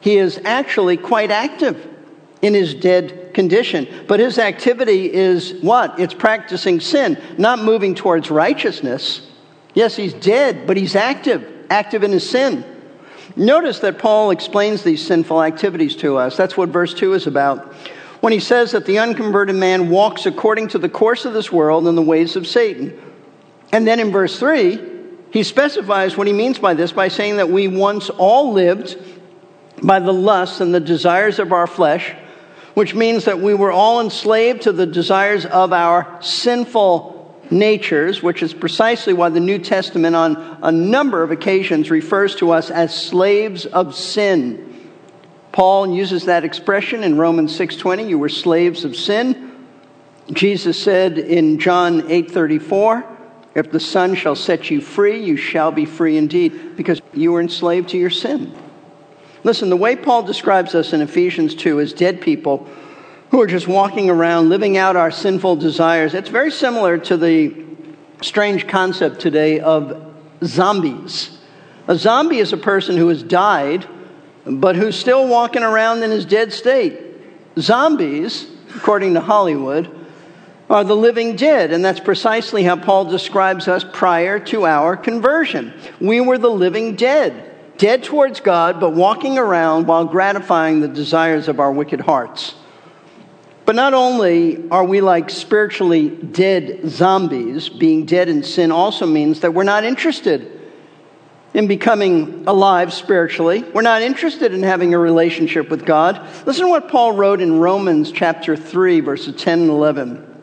he 0.00 0.16
is 0.16 0.40
actually 0.44 0.96
quite 0.96 1.30
active 1.30 1.88
in 2.40 2.54
his 2.54 2.74
dead 2.74 3.23
condition. 3.34 3.88
But 4.06 4.20
his 4.20 4.38
activity 4.38 5.12
is 5.12 5.54
what? 5.60 5.98
It's 5.98 6.14
practicing 6.14 6.80
sin, 6.80 7.20
not 7.36 7.58
moving 7.58 7.94
towards 7.94 8.30
righteousness. 8.30 9.26
Yes, 9.74 9.96
he's 9.96 10.14
dead, 10.14 10.66
but 10.66 10.76
he's 10.76 10.94
active, 10.94 11.66
active 11.68 12.04
in 12.04 12.12
his 12.12 12.28
sin. 12.28 12.64
Notice 13.36 13.80
that 13.80 13.98
Paul 13.98 14.30
explains 14.30 14.82
these 14.82 15.04
sinful 15.04 15.42
activities 15.42 15.96
to 15.96 16.16
us. 16.16 16.36
That's 16.36 16.56
what 16.56 16.68
verse 16.68 16.94
2 16.94 17.14
is 17.14 17.26
about 17.26 17.74
when 18.24 18.32
he 18.32 18.40
says 18.40 18.70
that 18.70 18.86
the 18.86 18.98
unconverted 18.98 19.54
man 19.54 19.90
walks 19.90 20.24
according 20.24 20.66
to 20.68 20.78
the 20.78 20.88
course 20.88 21.26
of 21.26 21.34
this 21.34 21.52
world 21.52 21.86
and 21.86 21.98
the 21.98 22.00
ways 22.00 22.36
of 22.36 22.46
Satan. 22.46 22.98
And 23.70 23.86
then 23.86 24.00
in 24.00 24.10
verse 24.12 24.38
3, 24.38 24.80
he 25.30 25.42
specifies 25.42 26.16
what 26.16 26.26
he 26.26 26.32
means 26.32 26.58
by 26.58 26.72
this 26.72 26.90
by 26.90 27.08
saying 27.08 27.36
that 27.36 27.50
we 27.50 27.68
once 27.68 28.08
all 28.08 28.54
lived 28.54 28.96
by 29.82 29.98
the 29.98 30.12
lusts 30.12 30.62
and 30.62 30.74
the 30.74 30.80
desires 30.80 31.38
of 31.38 31.52
our 31.52 31.66
flesh, 31.66 32.14
which 32.74 32.94
means 32.94 33.24
that 33.24 33.40
we 33.40 33.54
were 33.54 33.72
all 33.72 34.00
enslaved 34.00 34.62
to 34.62 34.72
the 34.72 34.86
desires 34.86 35.46
of 35.46 35.72
our 35.72 36.18
sinful 36.20 37.14
natures, 37.50 38.22
which 38.22 38.42
is 38.42 38.52
precisely 38.52 39.12
why 39.12 39.28
the 39.28 39.40
New 39.40 39.58
Testament 39.58 40.16
on 40.16 40.58
a 40.62 40.72
number 40.72 41.22
of 41.22 41.30
occasions 41.30 41.90
refers 41.90 42.34
to 42.36 42.50
us 42.50 42.70
as 42.70 42.94
slaves 42.94 43.64
of 43.66 43.94
sin. 43.94 44.90
Paul 45.52 45.94
uses 45.94 46.24
that 46.24 46.44
expression 46.44 47.04
in 47.04 47.16
Romans 47.16 47.54
6:20, 47.54 48.08
you 48.08 48.18
were 48.18 48.28
slaves 48.28 48.84
of 48.84 48.96
sin. 48.96 49.52
Jesus 50.32 50.76
said 50.76 51.18
in 51.18 51.58
John 51.58 52.02
8:34, 52.08 53.04
If 53.54 53.70
the 53.70 53.78
Son 53.78 54.16
shall 54.16 54.34
set 54.34 54.68
you 54.70 54.80
free, 54.80 55.22
you 55.22 55.36
shall 55.36 55.70
be 55.70 55.84
free 55.84 56.16
indeed, 56.16 56.76
because 56.76 57.00
you 57.12 57.30
were 57.30 57.40
enslaved 57.40 57.90
to 57.90 57.98
your 57.98 58.10
sin. 58.10 58.52
Listen, 59.44 59.68
the 59.68 59.76
way 59.76 59.94
Paul 59.94 60.22
describes 60.22 60.74
us 60.74 60.94
in 60.94 61.02
Ephesians 61.02 61.54
2 61.54 61.78
as 61.78 61.92
dead 61.92 62.22
people 62.22 62.66
who 63.30 63.42
are 63.42 63.46
just 63.46 63.68
walking 63.68 64.08
around 64.08 64.48
living 64.48 64.78
out 64.78 64.96
our 64.96 65.10
sinful 65.10 65.56
desires, 65.56 66.14
it's 66.14 66.30
very 66.30 66.50
similar 66.50 66.96
to 66.96 67.18
the 67.18 67.54
strange 68.22 68.66
concept 68.66 69.20
today 69.20 69.60
of 69.60 70.12
zombies. 70.42 71.36
A 71.88 71.96
zombie 71.96 72.38
is 72.38 72.54
a 72.54 72.56
person 72.56 72.96
who 72.96 73.08
has 73.08 73.22
died, 73.22 73.86
but 74.46 74.76
who's 74.76 74.96
still 74.96 75.28
walking 75.28 75.62
around 75.62 76.02
in 76.02 76.10
his 76.10 76.24
dead 76.24 76.50
state. 76.50 76.98
Zombies, 77.58 78.46
according 78.74 79.12
to 79.12 79.20
Hollywood, 79.20 79.90
are 80.70 80.84
the 80.84 80.96
living 80.96 81.36
dead, 81.36 81.70
and 81.70 81.84
that's 81.84 82.00
precisely 82.00 82.62
how 82.62 82.76
Paul 82.76 83.04
describes 83.04 83.68
us 83.68 83.84
prior 83.92 84.38
to 84.40 84.64
our 84.64 84.96
conversion. 84.96 85.74
We 86.00 86.22
were 86.22 86.38
the 86.38 86.50
living 86.50 86.96
dead 86.96 87.53
dead 87.76 88.04
towards 88.04 88.40
God, 88.40 88.80
but 88.80 88.90
walking 88.90 89.38
around 89.38 89.86
while 89.86 90.04
gratifying 90.04 90.80
the 90.80 90.88
desires 90.88 91.48
of 91.48 91.60
our 91.60 91.72
wicked 91.72 92.00
hearts. 92.00 92.54
But 93.64 93.76
not 93.76 93.94
only 93.94 94.68
are 94.70 94.84
we 94.84 95.00
like 95.00 95.30
spiritually 95.30 96.10
dead 96.10 96.88
zombies, 96.88 97.68
being 97.68 98.04
dead 98.04 98.28
in 98.28 98.42
sin 98.42 98.70
also 98.70 99.06
means 99.06 99.40
that 99.40 99.54
we're 99.54 99.64
not 99.64 99.84
interested 99.84 100.50
in 101.54 101.68
becoming 101.68 102.44
alive 102.46 102.92
spiritually. 102.92 103.62
We're 103.62 103.82
not 103.82 104.02
interested 104.02 104.52
in 104.52 104.62
having 104.62 104.92
a 104.92 104.98
relationship 104.98 105.70
with 105.70 105.86
God. 105.86 106.20
Listen 106.46 106.66
to 106.66 106.70
what 106.70 106.88
Paul 106.88 107.12
wrote 107.12 107.40
in 107.40 107.58
Romans 107.60 108.10
chapter 108.10 108.56
3, 108.56 109.00
verses 109.00 109.40
10 109.40 109.60
and 109.60 109.70
11. 109.70 110.42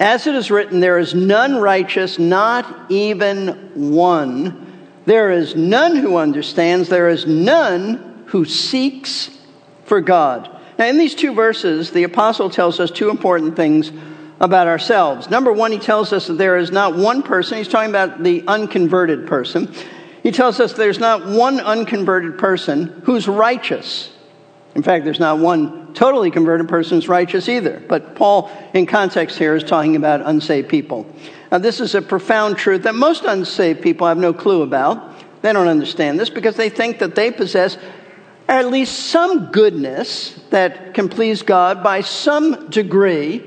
As 0.00 0.26
it 0.26 0.34
is 0.34 0.50
written, 0.50 0.80
there 0.80 0.98
is 0.98 1.14
none 1.14 1.56
righteous, 1.56 2.18
not 2.18 2.90
even 2.90 3.70
one. 3.74 4.65
There 5.06 5.30
is 5.30 5.54
none 5.54 5.96
who 5.96 6.16
understands, 6.16 6.88
there 6.88 7.08
is 7.08 7.26
none 7.26 8.24
who 8.26 8.44
seeks 8.44 9.30
for 9.84 10.00
God. 10.00 10.50
Now, 10.78 10.86
in 10.86 10.98
these 10.98 11.14
two 11.14 11.32
verses, 11.32 11.92
the 11.92 12.02
apostle 12.02 12.50
tells 12.50 12.80
us 12.80 12.90
two 12.90 13.08
important 13.08 13.56
things 13.56 13.90
about 14.40 14.66
ourselves. 14.66 15.30
Number 15.30 15.52
one, 15.52 15.72
he 15.72 15.78
tells 15.78 16.12
us 16.12 16.26
that 16.26 16.34
there 16.34 16.58
is 16.58 16.70
not 16.70 16.96
one 16.96 17.22
person, 17.22 17.58
he's 17.58 17.68
talking 17.68 17.88
about 17.88 18.22
the 18.22 18.42
unconverted 18.46 19.26
person. 19.26 19.72
He 20.22 20.32
tells 20.32 20.58
us 20.58 20.72
there's 20.72 20.98
not 20.98 21.24
one 21.24 21.60
unconverted 21.60 22.36
person 22.36 23.00
who's 23.04 23.28
righteous. 23.28 24.10
In 24.74 24.82
fact, 24.82 25.04
there's 25.04 25.20
not 25.20 25.38
one 25.38 25.94
totally 25.94 26.30
converted 26.30 26.68
person 26.68 26.96
who's 26.96 27.08
righteous 27.08 27.48
either. 27.48 27.82
But 27.88 28.16
Paul, 28.16 28.50
in 28.74 28.86
context 28.86 29.38
here, 29.38 29.54
is 29.54 29.64
talking 29.64 29.96
about 29.96 30.20
unsaved 30.20 30.68
people. 30.68 31.06
Now, 31.50 31.58
this 31.58 31.80
is 31.80 31.94
a 31.94 32.02
profound 32.02 32.58
truth 32.58 32.82
that 32.82 32.94
most 32.94 33.24
unsaved 33.24 33.82
people 33.82 34.06
have 34.06 34.18
no 34.18 34.32
clue 34.32 34.62
about. 34.62 35.42
They 35.42 35.52
don't 35.52 35.68
understand 35.68 36.18
this 36.18 36.30
because 36.30 36.56
they 36.56 36.68
think 36.68 36.98
that 36.98 37.14
they 37.14 37.30
possess 37.30 37.78
at 38.48 38.66
least 38.66 39.06
some 39.06 39.46
goodness 39.52 40.38
that 40.50 40.94
can 40.94 41.08
please 41.08 41.42
God 41.42 41.82
by 41.82 42.00
some 42.00 42.68
degree, 42.68 43.44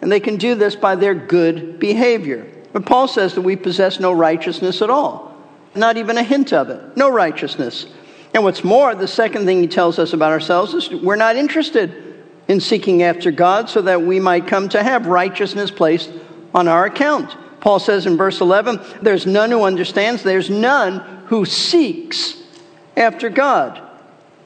and 0.00 0.10
they 0.10 0.20
can 0.20 0.36
do 0.36 0.54
this 0.54 0.74
by 0.74 0.96
their 0.96 1.14
good 1.14 1.78
behavior. 1.78 2.46
But 2.72 2.86
Paul 2.86 3.08
says 3.08 3.34
that 3.34 3.42
we 3.42 3.56
possess 3.56 4.00
no 4.00 4.12
righteousness 4.12 4.82
at 4.82 4.90
all, 4.90 5.36
not 5.74 5.96
even 5.96 6.16
a 6.16 6.22
hint 6.22 6.52
of 6.52 6.70
it, 6.70 6.96
no 6.96 7.10
righteousness. 7.10 7.86
And 8.34 8.44
what's 8.44 8.64
more, 8.64 8.94
the 8.94 9.08
second 9.08 9.44
thing 9.44 9.60
he 9.60 9.68
tells 9.68 9.98
us 9.98 10.14
about 10.14 10.32
ourselves 10.32 10.72
is 10.72 10.90
we're 10.90 11.16
not 11.16 11.36
interested 11.36 12.24
in 12.48 12.60
seeking 12.60 13.02
after 13.02 13.30
God 13.30 13.68
so 13.68 13.82
that 13.82 14.02
we 14.02 14.18
might 14.18 14.46
come 14.46 14.70
to 14.70 14.82
have 14.82 15.06
righteousness 15.06 15.70
placed 15.70 16.10
on 16.54 16.68
our 16.68 16.84
account. 16.84 17.36
Paul 17.60 17.78
says 17.78 18.06
in 18.06 18.16
verse 18.16 18.40
11, 18.40 18.80
there's 19.02 19.26
none 19.26 19.50
who 19.50 19.62
understands, 19.62 20.22
there's 20.22 20.50
none 20.50 20.98
who 21.26 21.44
seeks 21.44 22.36
after 22.96 23.28
God. 23.28 23.80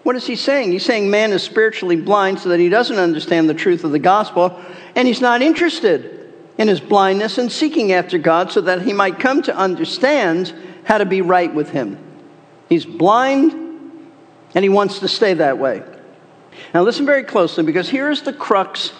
What 0.02 0.16
is 0.16 0.26
he 0.26 0.36
saying? 0.36 0.70
He's 0.70 0.84
saying 0.84 1.10
man 1.10 1.32
is 1.32 1.42
spiritually 1.42 1.96
blind 1.96 2.38
so 2.38 2.50
that 2.50 2.60
he 2.60 2.68
doesn't 2.68 2.98
understand 2.98 3.48
the 3.48 3.54
truth 3.54 3.84
of 3.84 3.90
the 3.90 3.98
gospel, 3.98 4.60
and 4.94 5.08
he's 5.08 5.20
not 5.20 5.42
interested 5.42 6.32
in 6.58 6.68
his 6.68 6.80
blindness 6.80 7.38
and 7.38 7.50
seeking 7.50 7.92
after 7.92 8.18
God 8.18 8.52
so 8.52 8.60
that 8.62 8.82
he 8.82 8.92
might 8.92 9.18
come 9.18 9.42
to 9.42 9.56
understand 9.56 10.54
how 10.84 10.98
to 10.98 11.04
be 11.04 11.22
right 11.22 11.52
with 11.52 11.70
him. 11.70 11.98
He's 12.68 12.86
blind 12.86 13.52
and 14.54 14.64
he 14.64 14.68
wants 14.68 15.00
to 15.00 15.08
stay 15.08 15.34
that 15.34 15.58
way. 15.58 15.82
Now, 16.72 16.82
listen 16.82 17.04
very 17.04 17.24
closely 17.24 17.64
because 17.64 17.88
here's 17.88 18.22
the 18.22 18.32
crux 18.32 18.92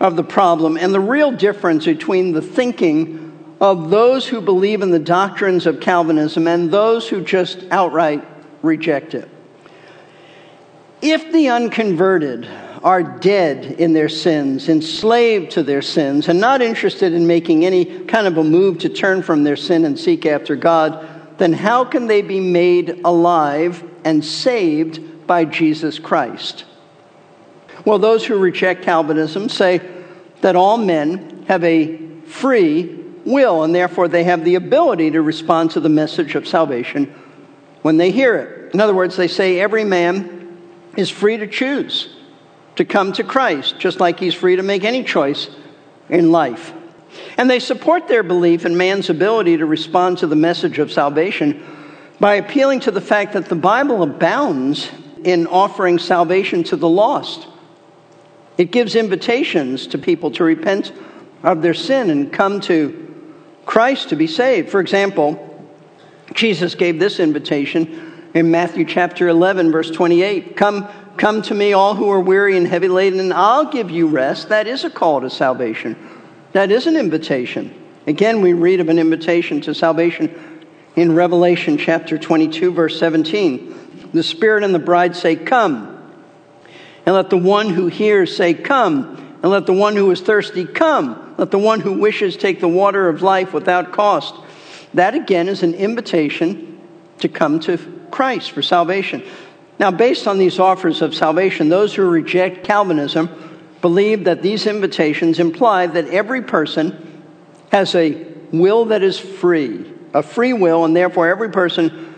of 0.00 0.16
the 0.16 0.24
problem 0.24 0.76
and 0.76 0.92
the 0.92 1.00
real 1.00 1.32
difference 1.32 1.84
between 1.84 2.32
the 2.32 2.42
thinking 2.42 3.56
of 3.60 3.90
those 3.90 4.26
who 4.26 4.40
believe 4.40 4.82
in 4.82 4.90
the 4.90 4.98
doctrines 4.98 5.66
of 5.66 5.80
Calvinism 5.80 6.46
and 6.46 6.70
those 6.70 7.08
who 7.08 7.22
just 7.22 7.64
outright 7.70 8.26
reject 8.62 9.14
it. 9.14 9.28
If 11.00 11.32
the 11.32 11.48
unconverted 11.48 12.48
are 12.82 13.02
dead 13.02 13.64
in 13.64 13.94
their 13.94 14.10
sins, 14.10 14.68
enslaved 14.68 15.52
to 15.52 15.62
their 15.62 15.80
sins, 15.80 16.28
and 16.28 16.38
not 16.38 16.60
interested 16.60 17.14
in 17.14 17.26
making 17.26 17.64
any 17.64 18.04
kind 18.04 18.26
of 18.26 18.36
a 18.36 18.44
move 18.44 18.78
to 18.78 18.90
turn 18.90 19.22
from 19.22 19.42
their 19.42 19.56
sin 19.56 19.86
and 19.86 19.98
seek 19.98 20.26
after 20.26 20.54
God, 20.54 21.08
then 21.38 21.52
how 21.52 21.84
can 21.84 22.06
they 22.06 22.20
be 22.20 22.40
made 22.40 23.00
alive 23.04 23.82
and 24.04 24.22
saved 24.24 25.26
by 25.26 25.46
Jesus 25.46 25.98
Christ? 25.98 26.64
Well, 27.84 27.98
those 27.98 28.24
who 28.24 28.38
reject 28.38 28.82
Calvinism 28.82 29.48
say 29.48 29.80
that 30.40 30.56
all 30.56 30.78
men 30.78 31.44
have 31.48 31.62
a 31.64 31.98
free 32.26 33.04
will, 33.24 33.62
and 33.62 33.74
therefore 33.74 34.08
they 34.08 34.24
have 34.24 34.44
the 34.44 34.54
ability 34.54 35.10
to 35.12 35.22
respond 35.22 35.72
to 35.72 35.80
the 35.80 35.88
message 35.88 36.34
of 36.34 36.48
salvation 36.48 37.14
when 37.82 37.96
they 37.96 38.10
hear 38.10 38.36
it. 38.36 38.74
In 38.74 38.80
other 38.80 38.94
words, 38.94 39.16
they 39.16 39.28
say 39.28 39.60
every 39.60 39.84
man 39.84 40.58
is 40.96 41.10
free 41.10 41.36
to 41.36 41.46
choose 41.46 42.14
to 42.76 42.84
come 42.84 43.12
to 43.12 43.24
Christ, 43.24 43.78
just 43.78 44.00
like 44.00 44.18
he's 44.18 44.34
free 44.34 44.56
to 44.56 44.62
make 44.62 44.84
any 44.84 45.04
choice 45.04 45.48
in 46.08 46.32
life. 46.32 46.72
And 47.36 47.48
they 47.48 47.60
support 47.60 48.08
their 48.08 48.22
belief 48.22 48.66
in 48.66 48.76
man's 48.76 49.10
ability 49.10 49.58
to 49.58 49.66
respond 49.66 50.18
to 50.18 50.26
the 50.26 50.36
message 50.36 50.78
of 50.78 50.90
salvation 50.90 51.64
by 52.18 52.34
appealing 52.34 52.80
to 52.80 52.90
the 52.90 53.00
fact 53.00 53.34
that 53.34 53.46
the 53.46 53.54
Bible 53.54 54.02
abounds 54.02 54.90
in 55.22 55.46
offering 55.46 55.98
salvation 55.98 56.64
to 56.64 56.76
the 56.76 56.88
lost. 56.88 57.46
It 58.56 58.70
gives 58.70 58.94
invitations 58.94 59.86
to 59.88 59.98
people 59.98 60.30
to 60.32 60.44
repent 60.44 60.92
of 61.42 61.62
their 61.62 61.74
sin 61.74 62.10
and 62.10 62.32
come 62.32 62.60
to 62.62 63.00
Christ 63.66 64.10
to 64.10 64.16
be 64.16 64.26
saved. 64.26 64.70
For 64.70 64.80
example, 64.80 65.50
Jesus 66.34 66.74
gave 66.74 66.98
this 66.98 67.20
invitation 67.20 68.12
in 68.34 68.50
Matthew 68.50 68.84
chapter 68.84 69.28
11, 69.28 69.72
verse 69.72 69.90
28. 69.90 70.56
Come, 70.56 70.88
come 71.16 71.42
to 71.42 71.54
me, 71.54 71.72
all 71.72 71.94
who 71.94 72.10
are 72.10 72.20
weary 72.20 72.56
and 72.56 72.66
heavy 72.66 72.88
laden, 72.88 73.20
and 73.20 73.32
I'll 73.32 73.70
give 73.70 73.90
you 73.90 74.06
rest. 74.06 74.48
That 74.48 74.66
is 74.66 74.84
a 74.84 74.90
call 74.90 75.20
to 75.20 75.30
salvation. 75.30 75.96
That 76.52 76.70
is 76.70 76.86
an 76.86 76.96
invitation. 76.96 77.74
Again, 78.06 78.40
we 78.40 78.52
read 78.52 78.80
of 78.80 78.88
an 78.88 78.98
invitation 78.98 79.60
to 79.62 79.74
salvation 79.74 80.62
in 80.96 81.14
Revelation 81.14 81.78
chapter 81.78 82.18
22, 82.18 82.72
verse 82.72 82.98
17. 82.98 84.10
The 84.12 84.22
Spirit 84.22 84.62
and 84.62 84.74
the 84.74 84.78
bride 84.78 85.16
say, 85.16 85.36
Come. 85.36 85.93
And 87.06 87.14
let 87.14 87.30
the 87.30 87.36
one 87.36 87.70
who 87.70 87.86
hears 87.86 88.34
say, 88.34 88.54
Come. 88.54 89.20
And 89.42 89.52
let 89.52 89.66
the 89.66 89.74
one 89.74 89.94
who 89.94 90.10
is 90.10 90.22
thirsty 90.22 90.64
come. 90.64 91.34
Let 91.36 91.50
the 91.50 91.58
one 91.58 91.80
who 91.80 92.00
wishes 92.00 92.36
take 92.36 92.60
the 92.60 92.68
water 92.68 93.10
of 93.10 93.20
life 93.20 93.52
without 93.52 93.92
cost. 93.92 94.34
That 94.94 95.14
again 95.14 95.48
is 95.48 95.62
an 95.62 95.74
invitation 95.74 96.80
to 97.18 97.28
come 97.28 97.60
to 97.60 97.76
Christ 98.10 98.52
for 98.52 98.62
salvation. 98.62 99.22
Now, 99.78 99.90
based 99.90 100.26
on 100.26 100.38
these 100.38 100.58
offers 100.58 101.02
of 101.02 101.14
salvation, 101.14 101.68
those 101.68 101.94
who 101.94 102.08
reject 102.08 102.64
Calvinism 102.64 103.28
believe 103.80 104.24
that 104.24 104.40
these 104.40 104.66
invitations 104.66 105.40
imply 105.40 105.88
that 105.88 106.08
every 106.08 106.40
person 106.40 107.22
has 107.70 107.94
a 107.94 108.12
will 108.52 108.86
that 108.86 109.02
is 109.02 109.18
free, 109.18 109.84
a 110.14 110.22
free 110.22 110.52
will, 110.52 110.84
and 110.84 110.96
therefore 110.96 111.28
every 111.28 111.50
person 111.50 112.13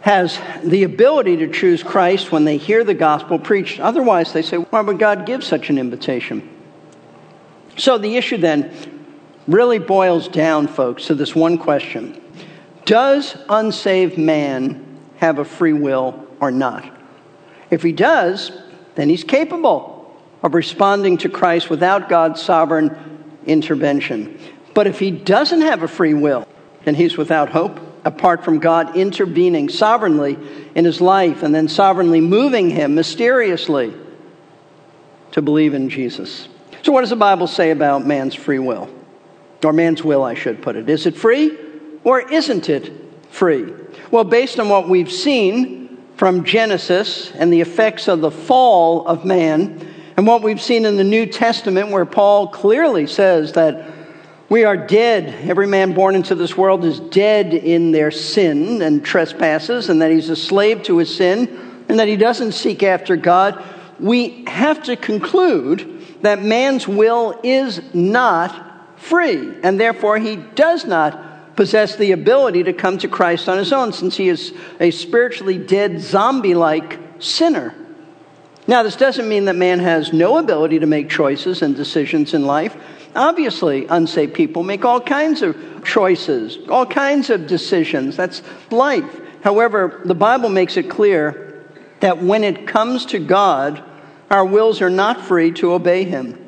has 0.00 0.38
the 0.64 0.84
ability 0.84 1.36
to 1.38 1.48
choose 1.48 1.82
Christ 1.82 2.32
when 2.32 2.44
they 2.44 2.56
hear 2.56 2.84
the 2.84 2.94
gospel 2.94 3.38
preached. 3.38 3.80
Otherwise, 3.80 4.32
they 4.32 4.42
say, 4.42 4.56
why 4.56 4.80
would 4.80 4.98
God 4.98 5.26
give 5.26 5.44
such 5.44 5.68
an 5.68 5.78
invitation? 5.78 6.48
So 7.76 7.98
the 7.98 8.16
issue 8.16 8.38
then 8.38 8.72
really 9.46 9.78
boils 9.78 10.28
down, 10.28 10.68
folks, 10.68 11.06
to 11.06 11.14
this 11.14 11.34
one 11.34 11.58
question 11.58 12.20
Does 12.84 13.36
unsaved 13.48 14.16
man 14.16 14.86
have 15.16 15.38
a 15.38 15.44
free 15.44 15.74
will 15.74 16.26
or 16.40 16.50
not? 16.50 16.90
If 17.70 17.82
he 17.82 17.92
does, 17.92 18.52
then 18.94 19.08
he's 19.08 19.24
capable 19.24 19.98
of 20.42 20.54
responding 20.54 21.18
to 21.18 21.28
Christ 21.28 21.68
without 21.68 22.08
God's 22.08 22.40
sovereign 22.42 23.38
intervention. 23.46 24.38
But 24.72 24.86
if 24.86 24.98
he 24.98 25.10
doesn't 25.10 25.60
have 25.60 25.82
a 25.82 25.88
free 25.88 26.14
will, 26.14 26.48
then 26.84 26.94
he's 26.94 27.18
without 27.18 27.50
hope 27.50 27.78
apart 28.04 28.44
from 28.44 28.58
God 28.58 28.96
intervening 28.96 29.68
sovereignly 29.68 30.38
in 30.74 30.84
his 30.84 31.00
life 31.00 31.42
and 31.42 31.54
then 31.54 31.68
sovereignly 31.68 32.20
moving 32.20 32.70
him 32.70 32.94
mysteriously 32.94 33.94
to 35.32 35.42
believe 35.42 35.74
in 35.74 35.90
Jesus. 35.90 36.48
So, 36.82 36.92
what 36.92 37.02
does 37.02 37.10
the 37.10 37.16
Bible 37.16 37.46
say 37.46 37.70
about 37.70 38.06
man's 38.06 38.34
free 38.34 38.58
will? 38.58 38.88
Or 39.62 39.72
man's 39.72 40.02
will, 40.02 40.22
I 40.22 40.34
should 40.34 40.62
put 40.62 40.76
it. 40.76 40.88
Is 40.88 41.06
it 41.06 41.16
free 41.16 41.56
or 42.04 42.20
isn't 42.20 42.68
it 42.68 42.92
free? 43.30 43.72
Well, 44.10 44.24
based 44.24 44.58
on 44.58 44.68
what 44.68 44.88
we've 44.88 45.12
seen 45.12 45.98
from 46.16 46.44
Genesis 46.44 47.30
and 47.32 47.52
the 47.52 47.60
effects 47.60 48.08
of 48.08 48.20
the 48.20 48.30
fall 48.30 49.06
of 49.06 49.24
man, 49.24 49.86
and 50.16 50.26
what 50.26 50.42
we've 50.42 50.60
seen 50.60 50.84
in 50.84 50.96
the 50.96 51.04
New 51.04 51.24
Testament, 51.24 51.90
where 51.90 52.04
Paul 52.04 52.48
clearly 52.48 53.06
says 53.06 53.52
that 53.54 53.86
we 54.50 54.64
are 54.64 54.76
dead. 54.76 55.48
Every 55.48 55.68
man 55.68 55.94
born 55.94 56.16
into 56.16 56.34
this 56.34 56.56
world 56.56 56.84
is 56.84 56.98
dead 56.98 57.54
in 57.54 57.92
their 57.92 58.10
sin 58.10 58.82
and 58.82 59.02
trespasses, 59.02 59.88
and 59.88 60.02
that 60.02 60.10
he's 60.10 60.28
a 60.28 60.36
slave 60.36 60.82
to 60.82 60.98
his 60.98 61.14
sin, 61.14 61.84
and 61.88 62.00
that 62.00 62.08
he 62.08 62.16
doesn't 62.16 62.52
seek 62.52 62.82
after 62.82 63.16
God. 63.16 63.62
We 64.00 64.44
have 64.46 64.82
to 64.82 64.96
conclude 64.96 66.04
that 66.22 66.42
man's 66.42 66.88
will 66.88 67.38
is 67.44 67.80
not 67.94 68.98
free, 68.98 69.54
and 69.62 69.78
therefore 69.78 70.18
he 70.18 70.36
does 70.36 70.84
not 70.84 71.54
possess 71.54 71.94
the 71.94 72.10
ability 72.10 72.64
to 72.64 72.72
come 72.72 72.98
to 72.98 73.08
Christ 73.08 73.48
on 73.48 73.56
his 73.56 73.72
own, 73.72 73.92
since 73.92 74.16
he 74.16 74.28
is 74.28 74.52
a 74.80 74.90
spiritually 74.90 75.58
dead, 75.58 76.00
zombie 76.00 76.54
like 76.54 76.98
sinner. 77.20 77.72
Now, 78.66 78.82
this 78.82 78.96
doesn't 78.96 79.28
mean 79.28 79.44
that 79.44 79.56
man 79.56 79.78
has 79.78 80.12
no 80.12 80.38
ability 80.38 80.80
to 80.80 80.86
make 80.86 81.08
choices 81.08 81.62
and 81.62 81.76
decisions 81.76 82.34
in 82.34 82.46
life. 82.46 82.76
Obviously, 83.14 83.86
unsaved 83.86 84.34
people 84.34 84.62
make 84.62 84.84
all 84.84 85.00
kinds 85.00 85.42
of 85.42 85.56
choices, 85.84 86.58
all 86.68 86.86
kinds 86.86 87.30
of 87.30 87.46
decisions. 87.46 88.16
That's 88.16 88.42
life. 88.70 89.20
However, 89.42 90.00
the 90.04 90.14
Bible 90.14 90.48
makes 90.48 90.76
it 90.76 90.88
clear 90.88 91.64
that 92.00 92.22
when 92.22 92.44
it 92.44 92.66
comes 92.66 93.06
to 93.06 93.18
God, 93.18 93.82
our 94.30 94.44
wills 94.44 94.80
are 94.80 94.90
not 94.90 95.20
free 95.22 95.50
to 95.52 95.72
obey 95.72 96.04
Him. 96.04 96.38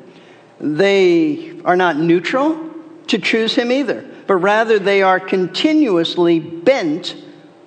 They 0.59 1.59
are 1.65 1.75
not 1.75 1.97
neutral 1.97 2.69
to 3.07 3.19
choose 3.19 3.55
Him 3.55 3.71
either, 3.71 4.05
but 4.25 4.35
rather 4.35 4.79
they 4.79 5.01
are 5.01 5.19
continuously 5.19 6.39
bent 6.39 7.15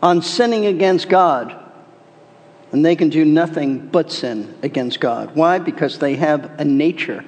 on 0.03 0.23
sinning 0.23 0.67
against 0.67 1.09
God. 1.09 1.55
And 2.73 2.85
they 2.85 2.97
can 2.97 3.11
do 3.11 3.25
nothing 3.25 3.89
but 3.89 4.11
sin 4.11 4.55
against 4.63 5.01
God. 5.01 5.37
Why? 5.37 5.59
Because 5.59 5.99
they 5.99 6.17
have 6.17 6.59
a 6.59 6.65
nature 6.65 7.25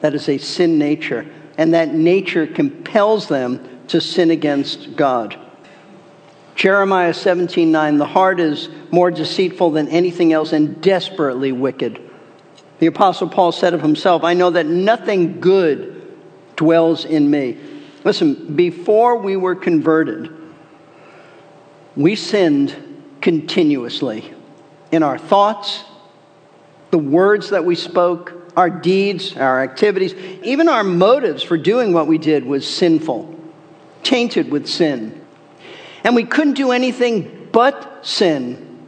that 0.00 0.14
is 0.14 0.28
a 0.28 0.38
sin 0.38 0.78
nature, 0.78 1.26
and 1.58 1.74
that 1.74 1.94
nature 1.94 2.46
compels 2.46 3.28
them 3.28 3.68
to 3.88 4.00
sin 4.00 4.30
against 4.30 4.96
God. 4.96 5.36
Jeremiah 6.54 7.12
17:9 7.12 7.98
The 7.98 8.06
heart 8.06 8.38
is 8.40 8.68
more 8.90 9.10
deceitful 9.10 9.70
than 9.70 9.88
anything 9.88 10.32
else 10.32 10.52
and 10.52 10.80
desperately 10.80 11.52
wicked. 11.52 12.00
The 12.80 12.86
apostle 12.86 13.28
Paul 13.28 13.52
said 13.52 13.74
of 13.74 13.82
himself, 13.82 14.24
I 14.24 14.34
know 14.34 14.50
that 14.50 14.66
nothing 14.66 15.40
good 15.40 16.02
dwells 16.56 17.04
in 17.04 17.30
me. 17.30 17.58
Listen, 18.04 18.56
before 18.56 19.16
we 19.16 19.36
were 19.36 19.54
converted, 19.54 20.30
we 21.96 22.14
sinned 22.14 22.74
continuously 23.20 24.32
in 24.90 25.02
our 25.02 25.18
thoughts, 25.18 25.84
the 26.90 26.98
words 26.98 27.50
that 27.50 27.64
we 27.64 27.74
spoke, 27.74 28.34
our 28.60 28.68
deeds, 28.68 29.34
our 29.38 29.62
activities, 29.62 30.14
even 30.44 30.68
our 30.68 30.84
motives 30.84 31.42
for 31.42 31.56
doing 31.56 31.94
what 31.94 32.06
we 32.06 32.18
did 32.18 32.44
was 32.44 32.68
sinful, 32.68 33.34
tainted 34.02 34.50
with 34.50 34.66
sin. 34.68 35.18
And 36.04 36.14
we 36.14 36.24
couldn't 36.24 36.54
do 36.54 36.70
anything 36.70 37.48
but 37.52 38.06
sin. 38.06 38.86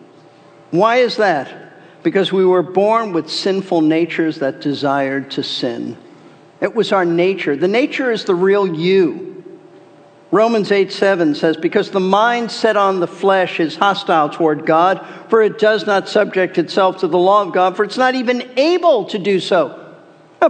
Why 0.70 0.96
is 0.96 1.16
that? 1.16 2.02
Because 2.02 2.30
we 2.30 2.44
were 2.44 2.62
born 2.62 3.14
with 3.14 3.30
sinful 3.30 3.80
natures 3.80 4.40
that 4.40 4.60
desired 4.60 5.30
to 5.32 5.42
sin. 5.42 5.96
It 6.60 6.74
was 6.74 6.92
our 6.92 7.06
nature. 7.06 7.56
The 7.56 7.66
nature 7.66 8.12
is 8.12 8.26
the 8.26 8.34
real 8.34 8.66
you. 8.66 9.31
Romans 10.32 10.72
8 10.72 10.90
7 10.90 11.34
says, 11.34 11.58
Because 11.58 11.90
the 11.90 12.00
mind 12.00 12.50
set 12.50 12.76
on 12.76 13.00
the 13.00 13.06
flesh 13.06 13.60
is 13.60 13.76
hostile 13.76 14.30
toward 14.30 14.64
God, 14.64 15.06
for 15.28 15.42
it 15.42 15.58
does 15.58 15.86
not 15.86 16.08
subject 16.08 16.56
itself 16.56 16.98
to 16.98 17.06
the 17.06 17.18
law 17.18 17.42
of 17.42 17.52
God, 17.52 17.76
for 17.76 17.84
it's 17.84 17.98
not 17.98 18.14
even 18.14 18.50
able 18.56 19.04
to 19.04 19.18
do 19.18 19.38
so. 19.38 19.78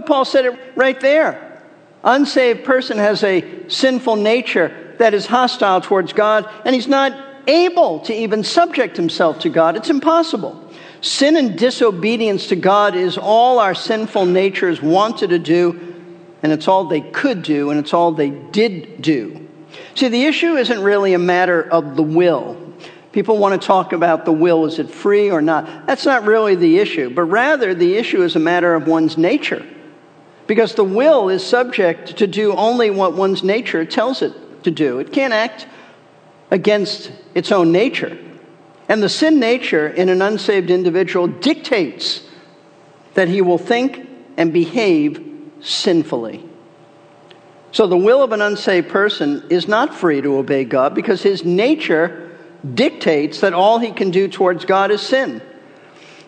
Paul 0.05 0.23
said 0.23 0.45
it 0.45 0.59
right 0.75 0.99
there. 0.99 1.61
Unsaved 2.01 2.63
person 2.63 2.97
has 2.97 3.23
a 3.23 3.67
sinful 3.69 4.15
nature 4.15 4.95
that 4.99 5.13
is 5.13 5.25
hostile 5.25 5.81
towards 5.81 6.13
God, 6.13 6.49
and 6.63 6.73
he's 6.73 6.87
not 6.87 7.13
able 7.45 7.99
to 8.01 8.13
even 8.13 8.41
subject 8.43 8.95
himself 8.95 9.39
to 9.39 9.49
God. 9.49 9.75
It's 9.75 9.89
impossible. 9.89 10.71
Sin 11.01 11.35
and 11.35 11.57
disobedience 11.59 12.47
to 12.47 12.55
God 12.55 12.95
is 12.95 13.17
all 13.17 13.59
our 13.59 13.75
sinful 13.75 14.27
natures 14.27 14.81
wanted 14.81 15.31
to 15.31 15.39
do, 15.39 15.93
and 16.41 16.53
it's 16.53 16.69
all 16.69 16.85
they 16.85 17.01
could 17.01 17.43
do, 17.43 17.69
and 17.69 17.77
it's 17.77 17.93
all 17.93 18.13
they 18.13 18.29
did 18.29 19.01
do. 19.01 19.43
See, 19.95 20.07
the 20.07 20.25
issue 20.25 20.55
isn't 20.55 20.81
really 20.81 21.13
a 21.13 21.19
matter 21.19 21.61
of 21.61 21.95
the 21.95 22.03
will. 22.03 22.57
People 23.11 23.37
want 23.37 23.61
to 23.61 23.65
talk 23.65 23.93
about 23.93 24.25
the 24.25 24.31
will. 24.31 24.65
Is 24.65 24.79
it 24.79 24.89
free 24.89 25.29
or 25.29 25.41
not? 25.41 25.85
That's 25.85 26.05
not 26.05 26.23
really 26.23 26.55
the 26.55 26.79
issue, 26.79 27.11
but 27.11 27.23
rather 27.23 27.75
the 27.75 27.95
issue 27.95 28.23
is 28.23 28.35
a 28.35 28.39
matter 28.39 28.73
of 28.73 28.87
one's 28.87 29.17
nature. 29.17 29.63
Because 30.47 30.73
the 30.73 30.83
will 30.83 31.29
is 31.29 31.45
subject 31.45 32.17
to 32.17 32.27
do 32.27 32.53
only 32.53 32.89
what 32.89 33.13
one's 33.13 33.43
nature 33.43 33.85
tells 33.85 34.21
it 34.23 34.63
to 34.63 34.71
do. 34.71 34.99
It 34.99 35.13
can't 35.13 35.31
act 35.31 35.67
against 36.49 37.11
its 37.35 37.51
own 37.51 37.71
nature. 37.71 38.17
And 38.89 39.01
the 39.01 39.09
sin 39.09 39.39
nature 39.39 39.87
in 39.87 40.09
an 40.09 40.21
unsaved 40.21 40.69
individual 40.69 41.27
dictates 41.27 42.21
that 43.13 43.27
he 43.27 43.41
will 43.41 43.59
think 43.59 44.07
and 44.37 44.51
behave 44.51 45.23
sinfully. 45.61 46.43
So 47.73 47.87
the 47.87 47.97
will 47.97 48.21
of 48.21 48.31
an 48.31 48.41
unsaved 48.41 48.89
person 48.89 49.43
is 49.49 49.67
not 49.67 49.95
free 49.95 50.21
to 50.21 50.37
obey 50.37 50.63
God 50.63 50.93
because 50.93 51.23
his 51.23 51.43
nature 51.43 52.37
dictates 52.75 53.41
that 53.41 53.53
all 53.53 53.79
he 53.79 53.91
can 53.91 54.11
do 54.11 54.27
towards 54.27 54.63
God 54.63 54.91
is 54.91 55.01
sin. 55.01 55.41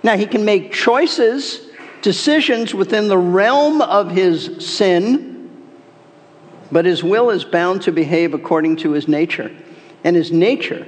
Now, 0.01 0.17
he 0.17 0.25
can 0.25 0.43
make 0.43 0.73
choices, 0.73 1.62
decisions 2.01 2.73
within 2.73 3.08
the 3.08 3.17
realm 3.17 3.81
of 3.81 4.10
his 4.10 4.67
sin, 4.67 5.51
but 6.71 6.86
his 6.86 7.03
will 7.03 7.29
is 7.29 7.45
bound 7.45 7.84
to 7.84 7.91
behave 7.91 8.34
according 8.34 8.77
to 8.77 8.91
his 8.91 9.08
nature. 9.08 9.55
And 10.03 10.15
his 10.15 10.31
nature 10.31 10.88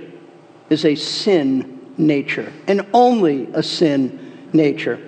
is 0.71 0.85
a 0.85 0.95
sin 0.95 1.93
nature, 1.97 2.51
and 2.67 2.85
only 2.93 3.47
a 3.53 3.61
sin 3.61 4.49
nature. 4.53 4.99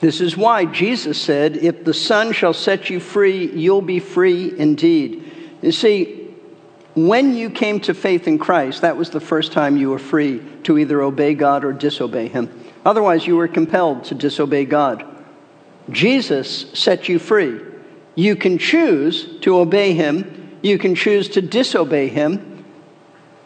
This 0.00 0.20
is 0.20 0.36
why 0.36 0.64
Jesus 0.64 1.20
said, 1.20 1.56
If 1.56 1.84
the 1.84 1.94
Son 1.94 2.32
shall 2.32 2.54
set 2.54 2.88
you 2.88 3.00
free, 3.00 3.50
you'll 3.50 3.82
be 3.82 3.98
free 3.98 4.56
indeed. 4.56 5.32
You 5.60 5.72
see, 5.72 6.18
when 6.94 7.34
you 7.36 7.50
came 7.50 7.80
to 7.80 7.94
faith 7.94 8.28
in 8.28 8.38
Christ, 8.38 8.82
that 8.82 8.96
was 8.96 9.10
the 9.10 9.20
first 9.20 9.52
time 9.52 9.76
you 9.76 9.90
were 9.90 9.98
free 9.98 10.42
to 10.64 10.78
either 10.78 11.02
obey 11.02 11.34
God 11.34 11.64
or 11.64 11.72
disobey 11.72 12.28
Him. 12.28 12.48
Otherwise, 12.84 13.26
you 13.26 13.36
were 13.36 13.48
compelled 13.48 14.04
to 14.04 14.14
disobey 14.14 14.64
God. 14.64 15.04
Jesus 15.90 16.66
set 16.74 17.08
you 17.08 17.18
free. 17.18 17.60
You 18.14 18.36
can 18.36 18.58
choose 18.58 19.38
to 19.40 19.58
obey 19.58 19.94
Him, 19.94 20.58
you 20.62 20.78
can 20.78 20.94
choose 20.94 21.28
to 21.30 21.42
disobey 21.42 22.08
Him, 22.08 22.64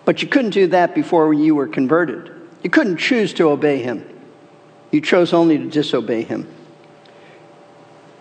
but 0.04 0.22
you 0.22 0.28
couldn't 0.28 0.50
do 0.50 0.66
that 0.68 0.94
before 0.94 1.32
you 1.32 1.54
were 1.54 1.68
converted. 1.68 2.30
You 2.62 2.70
couldn't 2.70 2.96
choose 2.96 3.34
to 3.34 3.50
obey 3.50 3.82
Him. 3.82 4.04
You 4.92 5.00
chose 5.00 5.32
only 5.32 5.58
to 5.58 5.66
disobey 5.66 6.22
him. 6.22 6.46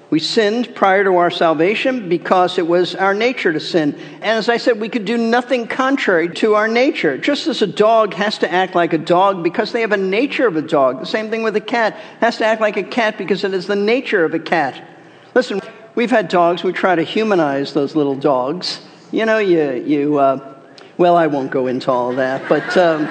We 0.10 0.20
sinned 0.20 0.76
prior 0.76 1.06
to 1.06 1.16
our 1.18 1.32
salvation 1.32 2.10
because 2.10 2.58
it 2.58 2.68
was 2.68 2.96
our 2.96 3.14
nature 3.14 3.54
to 3.54 3.62
sin. 3.62 3.94
And 4.16 4.24
as 4.24 4.50
I 4.50 4.58
said, 4.58 4.82
we 4.82 4.90
could 4.90 5.06
do 5.06 5.18
nothing 5.18 5.68
contrary 5.68 6.28
to 6.36 6.56
our 6.56 6.68
nature. 6.68 7.18
Just 7.18 7.48
as 7.48 7.62
a 7.62 7.68
dog 7.68 8.14
has 8.16 8.38
to 8.40 8.52
act 8.52 8.76
like 8.76 8.92
a 8.92 8.98
dog 8.98 9.42
because 9.42 9.72
they 9.72 9.82
have 9.82 9.94
a 9.94 9.98
nature 9.98 10.48
of 10.48 10.58
a 10.58 10.62
dog. 10.62 11.00
The 11.00 11.06
same 11.06 11.30
thing 11.30 11.44
with 11.44 11.56
a 11.56 11.62
cat 11.62 11.96
has 12.20 12.38
to 12.38 12.46
act 12.46 12.60
like 12.60 12.76
a 12.76 12.84
cat 12.84 13.18
because 13.18 13.46
it 13.46 13.54
is 13.54 13.68
the 13.68 13.76
nature 13.78 14.26
of 14.26 14.34
a 14.34 14.40
cat. 14.40 14.86
Listen, 15.34 15.62
we've 15.96 16.12
had 16.12 16.28
dogs. 16.28 16.62
We 16.62 16.74
try 16.74 16.96
to 16.96 17.04
humanize 17.04 17.74
those 17.74 17.96
little 17.96 18.16
dogs. 18.16 18.82
You 19.14 19.26
know, 19.26 19.38
you, 19.38 19.72
you 19.86 20.18
uh, 20.18 20.56
well, 20.98 21.16
I 21.16 21.28
won't 21.28 21.52
go 21.52 21.68
into 21.68 21.90
all 21.90 22.14
that, 22.16 22.50
but 22.50 22.76
um, 22.76 23.08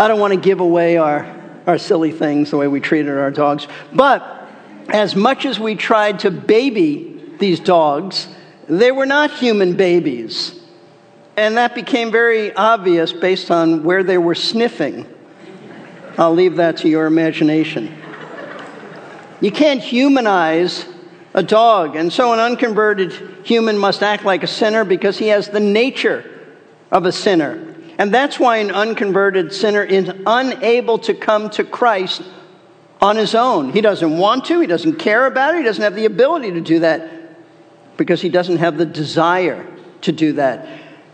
I 0.00 0.06
don't 0.06 0.20
want 0.20 0.34
to 0.34 0.40
give 0.40 0.60
away 0.60 0.98
our 0.98 1.43
our 1.66 1.78
silly 1.78 2.12
things, 2.12 2.50
the 2.50 2.56
way 2.56 2.68
we 2.68 2.80
treated 2.80 3.16
our 3.16 3.30
dogs. 3.30 3.66
But 3.92 4.22
as 4.88 5.16
much 5.16 5.46
as 5.46 5.58
we 5.58 5.74
tried 5.74 6.20
to 6.20 6.30
baby 6.30 7.22
these 7.38 7.60
dogs, 7.60 8.28
they 8.68 8.92
were 8.92 9.06
not 9.06 9.30
human 9.30 9.76
babies. 9.76 10.60
And 11.36 11.56
that 11.56 11.74
became 11.74 12.12
very 12.12 12.54
obvious 12.54 13.12
based 13.12 13.50
on 13.50 13.82
where 13.82 14.02
they 14.02 14.18
were 14.18 14.34
sniffing. 14.34 15.06
I'll 16.16 16.34
leave 16.34 16.56
that 16.56 16.78
to 16.78 16.88
your 16.88 17.06
imagination. 17.06 17.96
You 19.40 19.50
can't 19.50 19.80
humanize 19.80 20.86
a 21.34 21.42
dog, 21.42 21.96
and 21.96 22.12
so 22.12 22.32
an 22.32 22.38
unconverted 22.38 23.12
human 23.44 23.76
must 23.76 24.02
act 24.02 24.24
like 24.24 24.44
a 24.44 24.46
sinner 24.46 24.84
because 24.84 25.18
he 25.18 25.28
has 25.28 25.48
the 25.48 25.60
nature 25.60 26.24
of 26.92 27.04
a 27.04 27.12
sinner. 27.12 27.73
And 27.98 28.12
that's 28.12 28.40
why 28.40 28.56
an 28.58 28.70
unconverted 28.70 29.52
sinner 29.52 29.82
is 29.82 30.10
unable 30.26 30.98
to 31.00 31.14
come 31.14 31.50
to 31.50 31.64
Christ 31.64 32.22
on 33.00 33.16
his 33.16 33.34
own. 33.34 33.72
He 33.72 33.80
doesn't 33.80 34.18
want 34.18 34.46
to, 34.46 34.60
he 34.60 34.66
doesn't 34.66 34.96
care 34.96 35.26
about 35.26 35.54
it, 35.54 35.58
he 35.58 35.64
doesn't 35.64 35.82
have 35.82 35.94
the 35.94 36.06
ability 36.06 36.52
to 36.52 36.60
do 36.60 36.80
that. 36.80 37.10
because 37.96 38.20
he 38.20 38.28
doesn't 38.28 38.56
have 38.56 38.76
the 38.76 38.86
desire 38.86 39.64
to 40.00 40.10
do 40.10 40.32
that. 40.32 40.66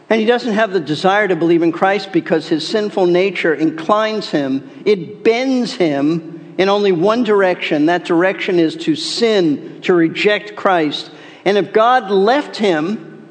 And 0.08 0.18
he 0.18 0.26
doesn't 0.26 0.54
have 0.54 0.72
the 0.72 0.80
desire 0.80 1.28
to 1.28 1.36
believe 1.36 1.62
in 1.62 1.72
Christ 1.72 2.10
because 2.10 2.48
his 2.48 2.66
sinful 2.66 3.06
nature 3.06 3.54
inclines 3.54 4.30
him, 4.30 4.68
it 4.84 5.22
bends 5.22 5.74
him 5.74 6.54
in 6.58 6.68
only 6.68 6.92
one 6.92 7.22
direction. 7.22 7.86
That 7.86 8.04
direction 8.04 8.58
is 8.58 8.76
to 8.76 8.96
sin, 8.96 9.80
to 9.82 9.94
reject 9.94 10.56
Christ. 10.56 11.10
And 11.44 11.56
if 11.56 11.72
God 11.72 12.10
left 12.10 12.56
him, 12.56 13.28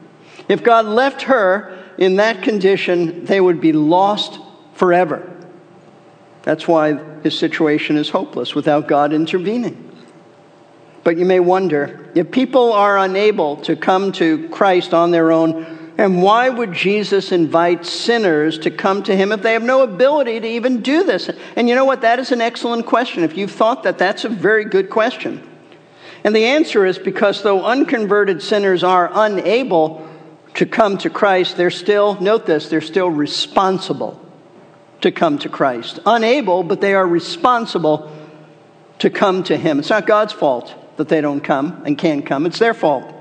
if 0.47 0.63
God 0.63 0.85
left 0.85 1.23
her 1.23 1.78
in 1.99 2.15
that 2.15 2.41
condition, 2.41 3.25
they 3.25 3.41
would 3.41 3.59
be 3.59 3.73
lost 3.73 4.39
forever. 4.73 5.29
That's 6.43 6.65
why 6.65 6.93
his 7.21 7.37
situation 7.37 7.97
is 7.97 8.09
hopeless 8.09 8.55
without 8.55 8.87
God 8.87 9.11
intervening. 9.11 9.85
But 11.03 11.17
you 11.17 11.25
may 11.25 11.41
wonder 11.41 12.09
if 12.15 12.31
people 12.31 12.71
are 12.71 12.97
unable 12.97 13.57
to 13.57 13.75
come 13.75 14.13
to 14.13 14.47
Christ 14.47 14.93
on 14.93 15.11
their 15.11 15.33
own, 15.33 15.93
and 15.97 16.23
why 16.23 16.47
would 16.47 16.71
Jesus 16.71 17.33
invite 17.33 17.85
sinners 17.85 18.57
to 18.59 18.71
come 18.71 19.03
to 19.03 19.13
him 19.13 19.33
if 19.33 19.41
they 19.41 19.51
have 19.51 19.63
no 19.63 19.83
ability 19.83 20.39
to 20.39 20.47
even 20.47 20.81
do 20.81 21.03
this? 21.03 21.29
And 21.57 21.67
you 21.67 21.75
know 21.75 21.83
what? 21.83 22.01
That 22.01 22.19
is 22.19 22.31
an 22.31 22.39
excellent 22.39 22.85
question. 22.85 23.23
If 23.23 23.35
you've 23.35 23.51
thought 23.51 23.83
that, 23.83 23.97
that's 23.97 24.23
a 24.23 24.29
very 24.29 24.63
good 24.63 24.89
question. 24.89 25.45
And 26.23 26.33
the 26.33 26.45
answer 26.45 26.85
is 26.85 26.97
because 26.97 27.43
though 27.43 27.65
unconverted 27.65 28.41
sinners 28.41 28.85
are 28.85 29.11
unable 29.13 30.08
to 30.55 30.65
come 30.65 30.97
to 30.99 31.09
Christ, 31.09 31.57
they're 31.57 31.69
still, 31.69 32.19
note 32.19 32.45
this, 32.45 32.69
they're 32.69 32.81
still 32.81 33.09
responsible 33.09 34.19
to 35.01 35.11
come 35.11 35.37
to 35.39 35.49
Christ. 35.49 35.99
Unable, 36.05 36.63
but 36.63 36.81
they 36.81 36.93
are 36.93 37.07
responsible 37.07 38.11
to 38.99 39.09
come 39.09 39.43
to 39.43 39.55
Him. 39.55 39.79
It's 39.79 39.89
not 39.89 40.05
God's 40.05 40.33
fault 40.33 40.75
that 40.97 41.07
they 41.07 41.21
don't 41.21 41.41
come 41.41 41.83
and 41.85 41.97
can't 41.97 42.25
come, 42.25 42.45
it's 42.45 42.59
their 42.59 42.73
fault. 42.73 43.15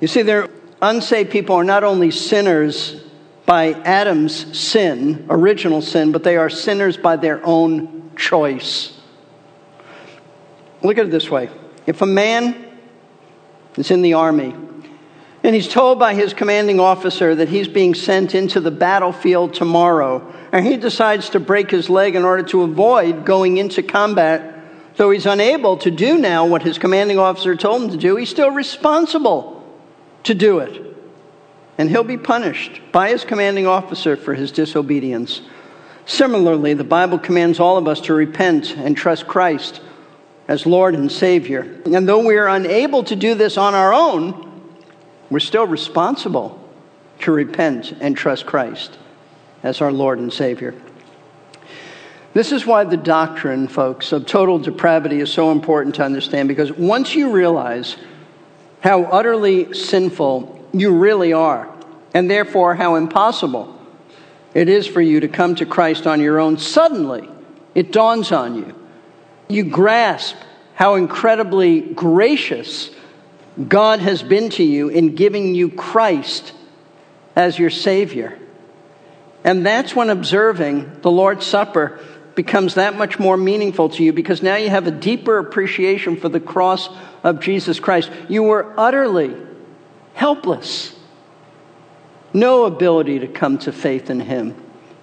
You 0.00 0.08
see, 0.08 0.22
they're 0.22 0.48
unsaved 0.82 1.30
people 1.30 1.54
are 1.56 1.64
not 1.64 1.84
only 1.84 2.10
sinners 2.10 3.00
by 3.46 3.72
Adam's 3.72 4.58
sin, 4.58 5.26
original 5.30 5.80
sin, 5.80 6.12
but 6.12 6.24
they 6.24 6.36
are 6.36 6.50
sinners 6.50 6.96
by 6.96 7.16
their 7.16 7.44
own 7.44 8.14
choice. 8.16 8.98
Look 10.82 10.98
at 10.98 11.06
it 11.06 11.10
this 11.10 11.30
way 11.30 11.50
if 11.86 12.02
a 12.02 12.06
man 12.06 12.66
is 13.76 13.90
in 13.90 14.02
the 14.02 14.14
army 14.14 14.54
and 15.44 15.54
he's 15.54 15.68
told 15.68 15.98
by 15.98 16.14
his 16.14 16.32
commanding 16.32 16.80
officer 16.80 17.34
that 17.34 17.50
he's 17.50 17.68
being 17.68 17.94
sent 17.94 18.34
into 18.34 18.60
the 18.60 18.70
battlefield 18.70 19.52
tomorrow, 19.52 20.34
and 20.50 20.66
he 20.66 20.78
decides 20.78 21.28
to 21.28 21.38
break 21.38 21.70
his 21.70 21.90
leg 21.90 22.16
in 22.16 22.24
order 22.24 22.42
to 22.44 22.62
avoid 22.62 23.26
going 23.26 23.58
into 23.58 23.82
combat, 23.82 24.58
so 24.96 25.10
he's 25.10 25.26
unable 25.26 25.76
to 25.76 25.90
do 25.90 26.16
now 26.16 26.46
what 26.46 26.62
his 26.62 26.78
commanding 26.78 27.18
officer 27.18 27.54
told 27.56 27.82
him 27.82 27.90
to 27.90 27.96
do, 27.98 28.16
he's 28.16 28.30
still 28.30 28.52
responsible 28.52 29.62
to 30.22 30.34
do 30.34 30.60
it. 30.60 30.80
And 31.76 31.90
he'll 31.90 32.04
be 32.04 32.16
punished 32.16 32.80
by 32.90 33.10
his 33.10 33.24
commanding 33.24 33.66
officer 33.66 34.16
for 34.16 34.32
his 34.32 34.50
disobedience. 34.50 35.42
Similarly, 36.06 36.72
the 36.72 36.84
Bible 36.84 37.18
commands 37.18 37.60
all 37.60 37.76
of 37.76 37.86
us 37.86 38.00
to 38.02 38.14
repent 38.14 38.76
and 38.76 38.96
trust 38.96 39.26
Christ 39.26 39.82
as 40.48 40.64
Lord 40.64 40.94
and 40.94 41.10
Savior. 41.10 41.80
And 41.84 42.08
though 42.08 42.24
we 42.24 42.36
are 42.36 42.48
unable 42.48 43.02
to 43.04 43.16
do 43.16 43.34
this 43.34 43.58
on 43.58 43.74
our 43.74 43.92
own, 43.92 44.53
we're 45.34 45.40
still 45.40 45.66
responsible 45.66 46.56
to 47.18 47.32
repent 47.32 47.90
and 48.00 48.16
trust 48.16 48.46
Christ 48.46 48.96
as 49.64 49.80
our 49.80 49.90
Lord 49.90 50.20
and 50.20 50.32
Savior. 50.32 50.80
This 52.34 52.52
is 52.52 52.64
why 52.64 52.84
the 52.84 52.96
doctrine, 52.96 53.66
folks, 53.66 54.12
of 54.12 54.26
total 54.26 54.60
depravity 54.60 55.18
is 55.18 55.32
so 55.32 55.50
important 55.50 55.96
to 55.96 56.04
understand 56.04 56.46
because 56.46 56.70
once 56.70 57.16
you 57.16 57.32
realize 57.32 57.96
how 58.80 59.06
utterly 59.06 59.74
sinful 59.74 60.68
you 60.72 60.96
really 60.96 61.32
are, 61.32 61.68
and 62.14 62.30
therefore 62.30 62.76
how 62.76 62.94
impossible 62.94 63.76
it 64.54 64.68
is 64.68 64.86
for 64.86 65.00
you 65.00 65.18
to 65.18 65.26
come 65.26 65.56
to 65.56 65.66
Christ 65.66 66.06
on 66.06 66.20
your 66.20 66.38
own. 66.38 66.58
Suddenly, 66.58 67.28
it 67.74 67.90
dawns 67.90 68.30
on 68.30 68.54
you. 68.54 68.72
You 69.48 69.64
grasp 69.64 70.36
how 70.76 70.94
incredibly 70.94 71.80
gracious 71.80 72.93
God 73.68 74.00
has 74.00 74.22
been 74.22 74.50
to 74.50 74.64
you 74.64 74.88
in 74.88 75.14
giving 75.14 75.54
you 75.54 75.70
Christ 75.70 76.52
as 77.36 77.58
your 77.58 77.70
Savior. 77.70 78.38
And 79.44 79.64
that's 79.64 79.94
when 79.94 80.10
observing 80.10 81.00
the 81.02 81.10
Lord's 81.10 81.46
Supper 81.46 82.00
becomes 82.34 82.74
that 82.74 82.96
much 82.96 83.18
more 83.18 83.36
meaningful 83.36 83.90
to 83.90 84.02
you 84.02 84.12
because 84.12 84.42
now 84.42 84.56
you 84.56 84.70
have 84.70 84.86
a 84.86 84.90
deeper 84.90 85.38
appreciation 85.38 86.16
for 86.16 86.28
the 86.28 86.40
cross 86.40 86.88
of 87.22 87.40
Jesus 87.40 87.78
Christ. 87.78 88.10
You 88.28 88.42
were 88.42 88.74
utterly 88.76 89.36
helpless, 90.14 90.96
no 92.32 92.64
ability 92.64 93.20
to 93.20 93.28
come 93.28 93.58
to 93.58 93.72
faith 93.72 94.10
in 94.10 94.20
Him. 94.20 94.56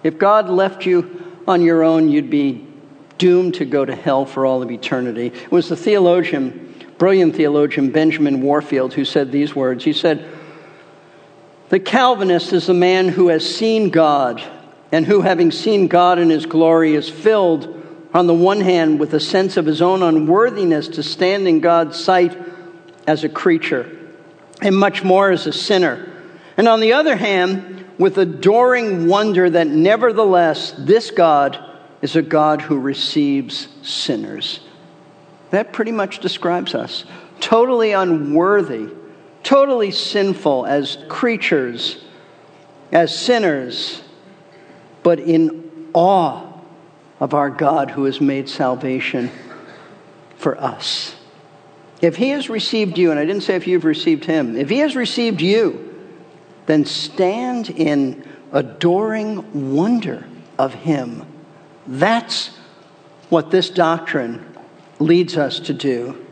If 0.04 0.18
God 0.18 0.49
left 0.49 0.86
you 0.86 1.41
on 1.47 1.62
your 1.62 1.84
own, 1.84 2.10
you'd 2.10 2.30
be 2.30 2.68
doomed 3.18 3.54
to 3.56 3.66
go 3.66 3.86
to 3.86 3.95
hell 3.95 4.26
for 4.26 4.45
all 4.45 4.64
of 4.64 4.72
eternity. 4.72 5.28
It 5.28 5.52
was 5.52 5.70
the 5.70 5.76
theologian, 5.76 6.70
brilliant 7.02 7.36
theologian 7.36 7.89
Benjamin 7.89 8.43
Warfield, 8.43 8.93
who 8.93 9.06
said 9.06 9.32
these 9.32 9.56
words. 9.56 9.84
He 9.84 9.91
said, 9.91 10.24
The 11.70 11.80
Calvinist 11.80 12.54
is 12.54 12.68
the 12.68 12.76
man 12.76 13.08
who 13.08 13.30
has 13.30 13.56
seen 13.56 13.89
God 13.89 14.39
and 14.91 15.04
who, 15.04 15.22
having 15.22 15.49
seen 15.49 15.88
God 15.88 16.20
in 16.20 16.30
his 16.30 16.45
glory, 16.45 16.93
is 16.93 17.10
filled, 17.10 17.84
on 18.14 18.28
the 18.28 18.36
one 18.36 18.62
hand, 18.62 18.99
with 18.99 19.16
a 19.16 19.20
sense 19.20 19.58
of 19.58 19.66
his 19.66 19.82
own 19.82 20.04
unworthiness 20.04 20.89
to 20.89 21.02
stand 21.02 21.47
in 21.47 21.60
God's 21.60 21.99
sight 21.99 22.38
as 23.08 23.24
a 23.24 23.30
creature, 23.30 23.97
and 24.62 24.78
much 24.78 25.04
more 25.04 25.32
as 25.32 25.47
a 25.47 25.54
sinner. 25.54 26.08
And 26.56 26.68
on 26.68 26.82
the 26.82 26.93
other 26.93 27.16
hand, 27.16 27.84
with 27.97 28.20
adoring 28.20 29.08
wonder 29.08 29.49
that 29.49 29.66
nevertheless, 29.66 30.76
this 30.78 31.10
God 31.10 31.58
is 32.04 32.16
a 32.16 32.22
God 32.22 32.62
who 32.62 32.78
receives 32.80 33.70
sinners. 33.82 34.60
That 35.52 35.74
pretty 35.74 35.91
much 35.91 36.20
describes 36.20 36.74
us. 36.74 37.06
Totally 37.39 37.91
unworthy, 37.91 38.89
totally 39.43 39.91
sinful 39.91 40.66
as 40.66 40.97
creatures, 41.08 42.04
as 42.91 43.18
sinners, 43.18 44.02
but 45.04 45.20
in 45.20 45.89
awe 45.93 46.47
of 47.20 47.34
our 47.34 47.49
God 47.49 47.91
who 47.91 48.06
has 48.06 48.20
made 48.20 48.49
salvation 48.49 49.30
for 50.38 50.60
us. 50.60 51.16
If 52.02 52.16
he 52.16 52.30
has 52.30 52.49
received 52.49 52.97
you, 52.97 53.12
and 53.12 53.20
I 53.20 53.26
didn't 53.26 53.43
say 53.43 53.56
if 53.56 53.68
you've 53.68 53.86
received 53.86 54.26
him, 54.26 54.56
if 54.56 54.70
he 54.70 54.80
has 54.80 54.95
received 54.95 55.41
you, 55.41 55.88
then 56.66 56.86
stand 56.86 57.70
in 57.70 58.28
adoring 58.52 59.76
wonder 59.76 60.26
of 60.58 60.74
him. 60.74 61.26
That's 61.86 62.47
what 63.30 63.52
this 63.52 63.70
doctrine 63.70 64.51
leads 65.02 65.38
us 65.38 65.60
to 65.62 65.74
do. 65.74 66.26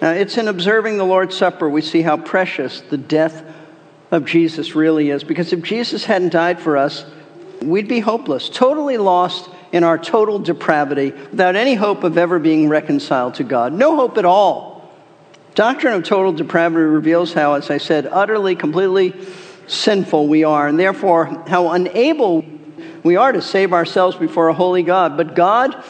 Now, 0.00 0.12
it's 0.12 0.38
in 0.38 0.48
observing 0.48 0.96
the 0.96 1.04
Lord's 1.04 1.36
Supper 1.36 1.68
we 1.68 1.82
see 1.82 2.02
how 2.02 2.16
precious 2.16 2.80
the 2.80 2.96
death 2.96 3.44
of 4.10 4.24
Jesus 4.24 4.74
really 4.74 5.10
is. 5.10 5.24
Because 5.24 5.52
if 5.52 5.62
Jesus 5.62 6.04
hadn't 6.04 6.30
died 6.30 6.60
for 6.60 6.76
us, 6.76 7.04
we'd 7.60 7.88
be 7.88 8.00
hopeless, 8.00 8.48
totally 8.48 8.96
lost 8.96 9.50
in 9.72 9.84
our 9.84 9.98
total 9.98 10.38
depravity, 10.38 11.10
without 11.10 11.56
any 11.56 11.74
hope 11.74 12.04
of 12.04 12.16
ever 12.16 12.38
being 12.38 12.68
reconciled 12.68 13.34
to 13.34 13.44
God. 13.44 13.72
No 13.72 13.96
hope 13.96 14.16
at 14.16 14.24
all. 14.24 14.90
Doctrine 15.54 15.92
of 15.92 16.04
total 16.04 16.32
depravity 16.32 16.84
reveals 16.84 17.32
how, 17.32 17.54
as 17.54 17.68
I 17.68 17.78
said, 17.78 18.06
utterly, 18.06 18.54
completely 18.54 19.14
sinful 19.66 20.28
we 20.28 20.44
are, 20.44 20.68
and 20.68 20.78
therefore 20.78 21.26
how 21.48 21.70
unable 21.70 22.44
we 23.02 23.16
are 23.16 23.32
to 23.32 23.42
save 23.42 23.72
ourselves 23.72 24.16
before 24.16 24.48
a 24.48 24.54
holy 24.54 24.82
God. 24.82 25.16
But 25.16 25.34
God, 25.34 25.84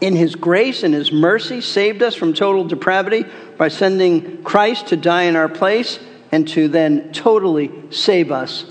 in 0.00 0.16
His 0.16 0.34
grace 0.34 0.82
and 0.82 0.94
His 0.94 1.12
mercy, 1.12 1.60
saved 1.60 2.02
us 2.02 2.14
from 2.14 2.32
total 2.32 2.64
depravity 2.64 3.24
by 3.56 3.68
sending 3.68 4.42
Christ 4.42 4.88
to 4.88 4.96
die 4.96 5.22
in 5.22 5.36
our 5.36 5.48
place 5.48 5.98
and 6.32 6.46
to 6.48 6.68
then 6.68 7.12
totally 7.12 7.70
save 7.90 8.30
us 8.30 8.64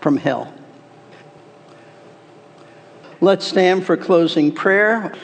from 0.00 0.16
hell. 0.16 0.52
Let's 3.20 3.46
stand 3.46 3.86
for 3.86 3.96
closing 3.96 4.52
prayer. 4.52 5.14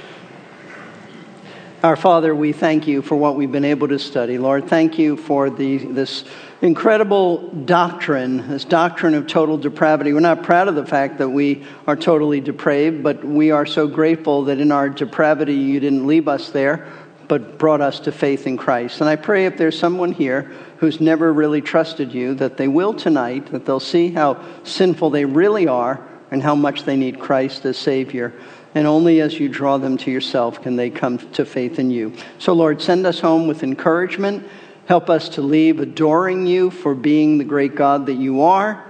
Our 1.83 1.97
Father, 1.97 2.35
we 2.35 2.53
thank 2.53 2.87
you 2.87 3.03
for 3.03 3.17
what 3.17 3.37
we've 3.37 3.53
been 3.53 3.65
able 3.65 3.89
to 3.89 3.99
study. 3.99 4.39
Lord, 4.39 4.69
thank 4.69 4.99
you 4.99 5.17
for 5.17 5.51
the, 5.51 5.79
this 5.79 6.25
incredible 6.63 7.49
doctrine, 7.49 8.49
this 8.49 8.65
doctrine 8.65 9.15
of 9.15 9.27
total 9.27 9.57
depravity. 9.57 10.13
We're 10.13 10.21
not 10.21 10.43
proud 10.43 10.69
of 10.69 10.75
the 10.75 10.85
fact 10.85 11.19
that 11.19 11.29
we 11.31 11.65
are 11.87 11.97
totally 11.97 12.41
depraved, 12.41 13.03
but 13.03 13.25
we 13.25 13.51
are 13.51 13.65
so 13.65 13.87
grateful 13.87 14.45
that 14.45 14.61
in 14.61 14.71
our 14.71 14.89
depravity 14.89 15.55
you 15.55 15.81
didn't 15.81 16.07
leave 16.07 16.29
us 16.29 16.51
there, 16.51 16.87
but 17.29 17.59
brought 17.59 17.81
us 17.81 18.01
to 18.01 18.13
faith 18.13 18.47
in 18.47 18.59
Christ. 18.59 19.01
And 19.01 19.09
I 19.09 19.17
pray 19.17 19.47
if 19.47 19.57
there's 19.57 19.79
someone 19.79 20.13
here 20.13 20.51
who's 20.79 21.01
never 21.01 21.33
really 21.33 21.63
trusted 21.63 22.13
you, 22.13 22.35
that 22.35 22.57
they 22.57 22.69
will 22.69 22.93
tonight, 22.93 23.53
that 23.53 23.65
they'll 23.65 23.81
see 23.81 24.11
how 24.11 24.45
sinful 24.65 25.11
they 25.11 25.25
really 25.25 25.67
are 25.67 26.07
and 26.31 26.43
how 26.43 26.55
much 26.55 26.85
they 26.85 26.97
need 26.97 27.19
Christ 27.19 27.65
as 27.65 27.79
Savior. 27.79 28.35
And 28.75 28.87
only 28.87 29.21
as 29.21 29.39
you 29.41 29.49
draw 29.49 29.79
them 29.79 29.97
to 29.99 30.11
yourself 30.11 30.63
can 30.63 30.77
they 30.77 30.91
come 30.91 31.19
to 31.33 31.45
faith 31.45 31.79
in 31.79 31.91
you. 31.91 32.15
So, 32.39 32.53
Lord, 32.53 32.81
send 32.81 33.05
us 33.07 33.19
home 33.19 33.49
with 33.49 33.63
encouragement. 33.63 34.47
Help 34.91 35.09
us 35.09 35.29
to 35.29 35.41
leave 35.41 35.79
adoring 35.79 36.49
you 36.49 36.69
for 36.69 36.97
being 36.97 37.39
the 37.39 37.45
great 37.45 37.77
God 37.77 38.07
that 38.07 38.15
you 38.15 38.41
are 38.41 38.85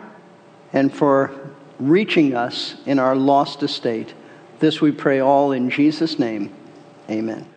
and 0.72 0.90
for 0.90 1.30
reaching 1.78 2.34
us 2.34 2.74
in 2.86 2.98
our 2.98 3.14
lost 3.14 3.62
estate. 3.62 4.14
This 4.60 4.80
we 4.80 4.92
pray 4.92 5.20
all 5.20 5.52
in 5.52 5.68
Jesus' 5.68 6.18
name. 6.18 6.54
Amen. 7.10 7.49